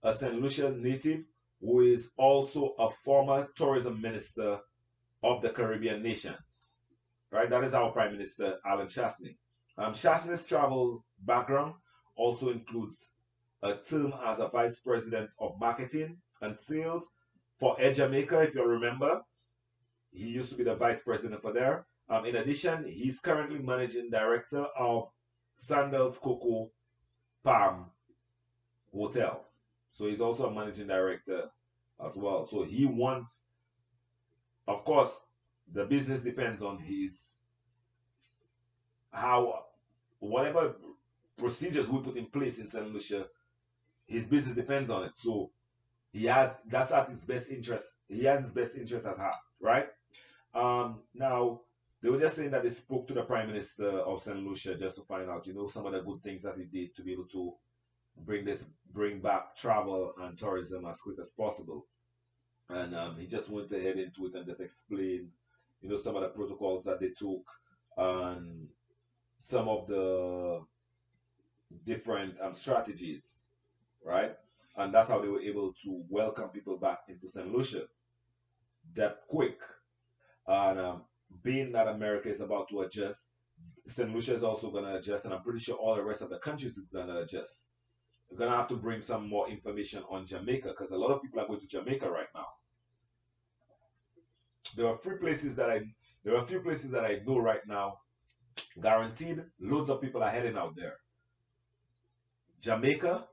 a 0.04 0.14
St. 0.14 0.40
Lucia 0.40 0.72
native 0.72 1.24
who 1.60 1.82
is 1.82 2.12
also 2.18 2.76
a 2.78 2.90
former 3.04 3.48
tourism 3.56 4.02
minister 4.02 4.60
of 5.24 5.42
the 5.42 5.50
Caribbean 5.50 6.04
nations. 6.04 6.78
Right, 7.32 7.50
that 7.50 7.64
is 7.64 7.74
our 7.74 7.92
Prime 7.92 8.12
Minister 8.12 8.58
Allen 8.64 8.88
Chastanet. 8.88 9.38
Um, 9.78 9.94
Chastanet's 9.94 10.46
travel 10.46 11.04
background 11.26 11.74
also 12.16 12.50
includes 12.52 13.12
a 13.62 13.76
term 13.76 14.14
as 14.26 14.40
a 14.40 14.48
vice 14.48 14.80
president 14.80 15.30
of 15.40 15.60
marketing 15.60 16.18
and 16.42 16.58
sales 16.58 17.10
for 17.60 17.80
Air 17.80 17.94
Jamaica, 17.94 18.42
if 18.42 18.56
you 18.56 18.66
remember. 18.66 19.22
He 20.12 20.26
used 20.26 20.52
to 20.52 20.58
be 20.58 20.64
the 20.64 20.76
vice 20.76 21.04
president 21.04 21.42
for 21.42 21.54
there. 21.54 21.86
Um, 22.10 22.26
in 22.26 22.36
addition, 22.36 22.86
he's 22.86 23.20
currently 23.20 23.60
managing 23.60 24.10
director 24.10 24.66
of 24.78 25.10
Sandals 25.58 26.18
Coco 26.20 26.70
Palm 27.44 27.86
Hotels. 28.94 29.64
So 29.90 30.08
he's 30.08 30.22
also 30.22 30.50
a 30.50 30.54
managing 30.54 30.88
director 30.88 31.50
as 32.06 32.16
well. 32.16 32.46
So 32.46 32.64
he 32.64 32.86
wants, 32.86 33.48
of 34.68 34.84
course, 34.84 35.22
the 35.72 35.86
business 35.86 36.22
depends 36.22 36.62
on 36.62 36.80
his 36.80 37.40
how 39.12 39.64
whatever 40.20 40.74
procedures 41.38 41.90
we 41.90 42.00
put 42.02 42.18
in 42.18 42.28
place 42.28 42.60
in 42.60 42.68
St. 42.68 42.92
Lucia, 42.92 43.26
his 44.08 44.28
business 44.28 44.56
depends 44.56 44.90
on 44.90 45.04
it. 45.04 45.16
So 45.16 45.52
he 46.12 46.26
has 46.26 46.52
that's 46.70 46.92
at 46.92 47.10
his 47.10 47.26
best 47.26 47.52
interest. 47.52 47.98
He 48.08 48.24
has 48.26 48.42
his 48.42 48.54
best 48.54 48.78
interest 48.78 49.06
at 49.06 49.18
heart, 49.18 49.36
right? 49.60 49.88
Um, 50.54 51.02
now 51.14 51.62
they 52.02 52.10
were 52.10 52.20
just 52.20 52.36
saying 52.36 52.52
that 52.52 52.64
they 52.64 52.70
spoke 52.70 53.08
to 53.08 53.14
the 53.14 53.24
Prime 53.24 53.48
Minister 53.48 53.90
of 53.90 54.22
St. 54.22 54.38
Lucia 54.38 54.76
just 54.76 54.98
to 54.98 55.04
find 55.04 55.30
out, 55.30 55.48
you 55.48 55.54
know, 55.54 55.68
some 55.68 55.86
of 55.86 55.94
the 55.94 56.02
good 56.02 56.22
things 56.22 56.44
that 56.44 56.58
he 56.58 56.66
did 56.66 56.96
to 56.96 57.02
be 57.02 57.14
able 57.14 57.28
to 57.32 57.54
bring 58.26 58.46
this, 58.46 58.70
bring 58.92 59.22
back 59.22 59.56
travel 59.56 60.14
and 60.22 60.38
tourism 60.38 60.86
as 60.86 61.00
quick 61.02 61.18
as 61.20 61.32
possible. 61.32 61.88
And 62.70 62.96
um, 62.96 63.18
he 63.18 63.26
just 63.26 63.50
went 63.50 63.72
ahead 63.72 63.98
into 63.98 64.26
it 64.28 64.36
and 64.36 64.46
just 64.46 64.62
explained, 64.62 65.30
you 65.82 65.90
know, 65.90 65.96
some 65.96 66.16
of 66.16 66.22
the 66.22 66.30
protocols 66.30 66.84
that 66.86 67.00
they 67.00 67.10
took 67.10 67.44
and 67.98 68.68
some 69.38 69.68
of 69.68 69.88
the 69.88 70.62
different 71.86 72.36
um, 72.42 72.54
strategies, 72.54 73.48
right? 74.06 74.36
And 74.76 74.94
that's 74.94 75.10
how 75.10 75.20
they 75.22 75.28
were 75.28 75.42
able 75.42 75.74
to 75.84 76.04
welcome 76.10 76.50
people 76.50 76.78
back 76.78 77.00
into 77.08 77.28
St. 77.28 77.52
Lucia 77.52 77.84
that 78.96 79.22
quick. 79.28 79.60
And 80.48 80.80
um, 80.80 81.02
being 81.44 81.72
that 81.74 81.88
America 81.88 82.30
is 82.30 82.42
about 82.42 82.70
to 82.70 82.82
adjust, 82.82 83.32
St. 83.88 84.14
Lucia 84.14 84.36
is 84.36 84.44
also 84.44 84.72
going 84.72 84.86
to 84.86 84.96
adjust, 84.96 85.26
and 85.26 85.34
I'm 85.34 85.44
pretty 85.44 85.60
sure 85.60 85.76
all 85.76 85.96
the 85.96 86.04
rest 86.04 86.22
of 86.22 86.30
the 86.30 86.40
countries 86.40 86.78
is 86.78 86.88
going 86.92 87.08
to 87.08 87.20
adjust. 87.20 87.72
We're 88.30 88.38
going 88.38 88.52
to 88.52 88.58
have 88.58 88.68
to 88.70 88.76
bring 88.76 89.02
some 89.02 89.30
more 89.30 89.50
information 89.50 90.04
on 90.10 90.26
Jamaica 90.26 90.70
because 90.70 90.92
a 90.92 90.98
lot 90.98 91.12
of 91.12 91.22
people 91.22 91.40
are 91.40 91.48
going 91.48 91.60
to 91.60 91.68
Jamaica 91.68 92.10
right 92.10 92.28
now. 92.34 92.48
There 94.76 94.88
are 94.88 94.98
three 94.98 95.18
places 95.18 95.56
that 95.58 95.70
I, 95.70 95.82
there 96.24 96.36
are 96.36 96.42
a 96.42 96.46
few 96.46 96.62
places 96.62 96.92
that 96.92 97.06
I 97.06 97.20
know 97.26 97.38
right 97.38 97.62
now, 97.68 98.00
guaranteed, 98.82 99.44
loads 99.60 99.90
of 99.90 100.02
people 100.02 100.24
are 100.24 100.30
heading 100.30 100.58
out 100.58 100.76
there. 100.76 100.96
Jamaica, 102.64 103.28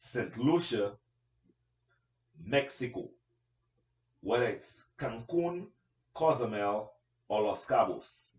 St. 0.00 0.38
Lucia, 0.38 0.92
Mexico, 2.42 3.10
whether 4.22 4.46
it's 4.46 4.86
Cancun, 4.98 5.66
Cozumel, 6.14 6.90
or 7.28 7.42
Los 7.42 7.66
Cabos. 7.66 8.30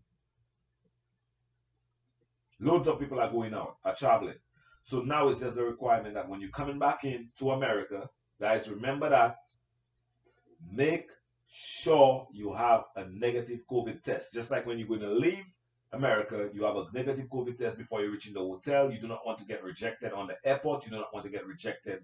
Loads 2.58 2.88
of 2.88 2.98
people 2.98 3.20
are 3.20 3.30
going 3.30 3.54
out, 3.54 3.76
are 3.84 3.94
traveling. 3.94 4.34
So 4.82 5.02
now 5.02 5.28
it's 5.28 5.40
just 5.40 5.58
a 5.58 5.64
requirement 5.64 6.14
that 6.14 6.28
when 6.28 6.40
you're 6.40 6.50
coming 6.50 6.80
back 6.80 7.04
in 7.04 7.28
to 7.38 7.52
America, 7.52 8.10
guys, 8.40 8.68
remember 8.68 9.08
that 9.10 9.36
make 10.72 11.10
sure 11.48 12.26
you 12.32 12.52
have 12.52 12.82
a 12.96 13.04
negative 13.04 13.60
COVID 13.70 14.02
test. 14.02 14.34
Just 14.34 14.50
like 14.50 14.66
when 14.66 14.76
you're 14.76 14.88
going 14.88 15.00
to 15.02 15.14
leave 15.14 15.44
America, 15.92 16.48
you 16.54 16.64
have 16.64 16.76
a 16.76 16.86
negative 16.94 17.28
COVID 17.28 17.58
test 17.58 17.76
before 17.76 18.00
you 18.02 18.10
reach 18.10 18.28
in 18.28 18.34
the 18.34 18.40
hotel. 18.40 18.92
You 18.92 19.00
do 19.00 19.08
not 19.08 19.26
want 19.26 19.38
to 19.38 19.44
get 19.44 19.64
rejected 19.64 20.12
on 20.12 20.28
the 20.28 20.36
airport. 20.44 20.84
You 20.84 20.92
do 20.92 20.98
not 20.98 21.12
want 21.12 21.24
to 21.24 21.30
get 21.30 21.46
rejected 21.46 22.00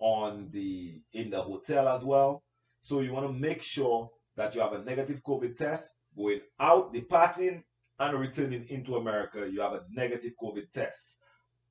on 0.00 0.48
the 0.50 1.00
in 1.12 1.30
the 1.30 1.40
hotel 1.40 1.88
as 1.88 2.04
well. 2.04 2.42
So 2.80 3.00
you 3.00 3.12
want 3.12 3.26
to 3.26 3.32
make 3.32 3.62
sure 3.62 4.10
that 4.36 4.54
you 4.54 4.60
have 4.60 4.72
a 4.72 4.82
negative 4.82 5.22
COVID 5.22 5.56
test 5.56 5.94
going 6.16 6.40
out, 6.58 6.92
departing, 6.92 7.62
and 8.00 8.18
returning 8.18 8.66
into 8.68 8.96
America. 8.96 9.48
You 9.50 9.60
have 9.60 9.74
a 9.74 9.82
negative 9.90 10.32
COVID 10.42 10.72
test. 10.72 11.20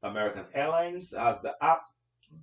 American 0.01 0.45
Airlines 0.53 1.13
has 1.13 1.41
the 1.41 1.53
app, 1.61 1.81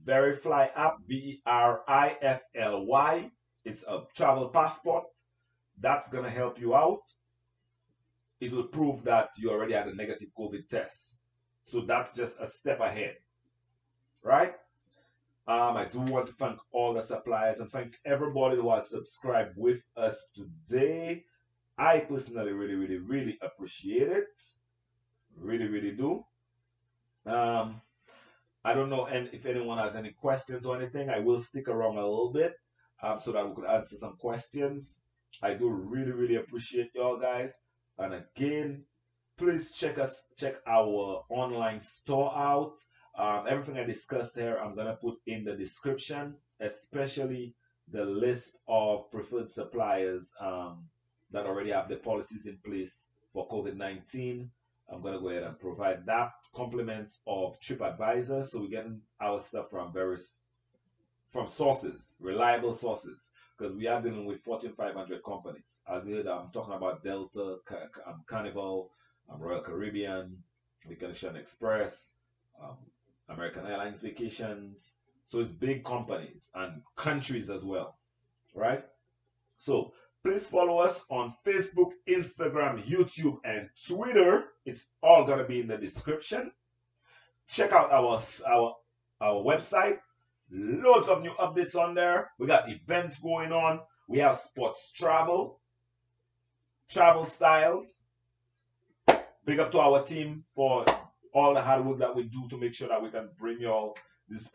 VeriFly 0.07 0.71
app, 0.77 0.97
V 1.09 1.15
E 1.15 1.43
R 1.47 1.83
I 1.89 2.19
F 2.21 2.43
L 2.55 2.85
Y. 2.85 3.31
It's 3.65 3.83
a 3.85 4.03
travel 4.15 4.49
passport. 4.49 5.05
That's 5.79 6.11
gonna 6.11 6.31
help 6.31 6.61
you 6.61 6.75
out 6.75 7.01
it 8.41 8.53
will 8.53 8.65
prove 8.69 9.05
that 9.05 9.31
you 9.39 9.51
already 9.51 9.75
had 9.75 9.89
a 9.89 9.95
negative 9.95 10.29
COVID 10.39 10.69
test. 10.69 11.19
So 11.63 11.83
that's 11.83 12.17
just 12.17 12.41
a 12.41 12.47
step 12.47 12.81
ahead, 12.81 13.17
right? 14.23 14.55
Um, 15.47 15.77
I 15.77 15.85
do 15.85 16.01
want 16.01 16.27
to 16.29 16.33
thank 16.35 16.59
all 16.73 16.95
the 16.95 17.03
suppliers 17.03 17.61
and 17.61 17.71
thank 17.71 17.97
everybody 18.05 18.57
who 18.57 18.71
has 18.73 18.91
subscribed 18.91 19.55
with 19.57 19.81
us 19.97 20.31
today. 20.35 21.25
I 21.77 22.01
personally 22.01 22.53
really, 22.53 22.75
really, 22.75 22.99
really 22.99 23.39
appreciate 23.43 24.09
it. 24.09 24.29
Really, 25.37 25.67
really 25.67 25.93
do. 25.93 26.25
Um, 27.27 27.81
I 28.65 28.75
don't 28.75 28.91
know 28.91 29.07
if 29.11 29.47
anyone 29.47 29.79
has 29.79 29.97
any 29.97 30.13
questions 30.13 30.67
or 30.67 30.77
anything. 30.77 31.09
I 31.09 31.21
will 31.21 31.41
stick 31.41 31.69
around 31.69 31.97
a 31.97 32.07
little 32.07 32.33
bit 32.33 32.55
um, 33.03 33.19
so 33.19 33.33
that 33.33 33.49
we 33.49 33.55
could 33.55 33.71
answer 33.71 33.97
some 33.97 34.17
questions. 34.19 35.03
I 35.43 35.55
do 35.55 35.71
really, 35.71 36.13
really 36.13 36.37
appreciate 36.37 36.91
y'all 36.95 37.19
guys. 37.19 37.55
And 38.01 38.15
again, 38.15 38.85
please 39.37 39.73
check 39.73 39.99
us 39.99 40.23
check 40.39 40.57
our 40.67 41.23
online 41.29 41.83
store 41.83 42.33
out. 42.35 42.77
Um, 43.19 43.45
everything 43.47 43.77
I 43.77 43.85
discussed 43.85 44.37
here, 44.37 44.57
I'm 44.57 44.75
gonna 44.75 44.97
put 44.97 45.17
in 45.27 45.45
the 45.45 45.55
description, 45.55 46.35
especially 46.61 47.55
the 47.93 48.05
list 48.05 48.57
of 48.67 49.11
preferred 49.11 49.51
suppliers 49.51 50.33
um, 50.41 50.89
that 51.31 51.45
already 51.45 51.73
have 51.73 51.91
the 51.91 51.97
policies 51.97 52.47
in 52.47 52.57
place 52.65 53.09
for 53.35 53.47
COVID-19. 53.49 54.49
I'm 54.89 55.03
gonna 55.03 55.21
go 55.21 55.29
ahead 55.29 55.43
and 55.43 55.59
provide 55.59 56.07
that 56.07 56.33
compliments 56.55 57.21
of 57.27 57.61
TripAdvisor, 57.61 58.47
so 58.47 58.61
we're 58.61 58.69
getting 58.69 59.03
our 59.21 59.41
stuff 59.41 59.69
from 59.71 59.93
various 59.93 60.41
from 61.31 61.49
sources, 61.49 62.17
reliable 62.21 62.75
sources 62.75 63.31
because 63.57 63.75
we 63.77 63.87
are 63.87 64.01
dealing 64.01 64.25
with 64.25 64.41
Fortune 64.41 64.73
500 64.73 65.23
companies. 65.23 65.81
As 65.89 66.07
you 66.09 66.17
heard, 66.17 66.27
I'm 66.27 66.51
talking 66.51 66.75
about 66.75 67.05
Delta, 67.05 67.59
um, 68.07 68.23
Carnival, 68.27 68.91
um, 69.29 69.41
Royal 69.41 69.61
Caribbean, 69.61 70.43
Vacation 70.89 71.37
Express, 71.37 72.17
um, 72.61 72.77
American 73.29 73.67
Airlines 73.67 74.01
Vacations. 74.01 74.97
So 75.27 75.41
it's 75.41 75.53
big 75.53 75.85
companies 75.85 76.51
and 76.55 76.83
countries 76.97 77.51
as 77.51 77.65
well, 77.65 77.99
right? 78.55 78.85
So 79.59 79.93
please 80.25 80.47
follow 80.47 80.79
us 80.79 81.05
on 81.11 81.35
Facebook, 81.47 81.91
Instagram, 82.09 82.85
YouTube, 82.85 83.39
and 83.45 83.69
Twitter. 83.87 84.49
It's 84.65 84.87
all 85.03 85.27
gonna 85.27 85.45
be 85.45 85.61
in 85.61 85.69
the 85.69 85.77
description. 85.77 86.51
Check 87.47 87.73
out 87.73 87.93
our 87.93 88.21
our 88.49 88.77
our 89.21 89.43
website. 89.45 89.99
Loads 90.51 91.09
of 91.09 91.23
new 91.23 91.33
updates 91.33 91.77
on 91.77 91.95
there. 91.95 92.31
We 92.39 92.47
got 92.47 92.69
events 92.69 93.21
going 93.21 93.53
on. 93.53 93.81
We 94.09 94.19
have 94.19 94.37
sports 94.37 94.93
travel, 94.93 95.61
travel 96.91 97.25
styles. 97.25 98.05
Big 99.45 99.61
up 99.61 99.71
to 99.73 99.81
our 99.81 100.03
team 100.05 100.45
for 100.55 100.85
all 101.33 101.55
the 101.55 101.63
hard 101.63 101.85
work 101.85 101.99
that 101.99 102.15
we 102.15 102.25
do 102.25 102.49
to 102.49 102.59
make 102.59 102.75
sure 102.75 102.89
that 102.89 103.03
we 103.03 103.11
can 103.11 103.29
bring 103.39 103.61
y'all 103.61 103.97
this 104.29 104.49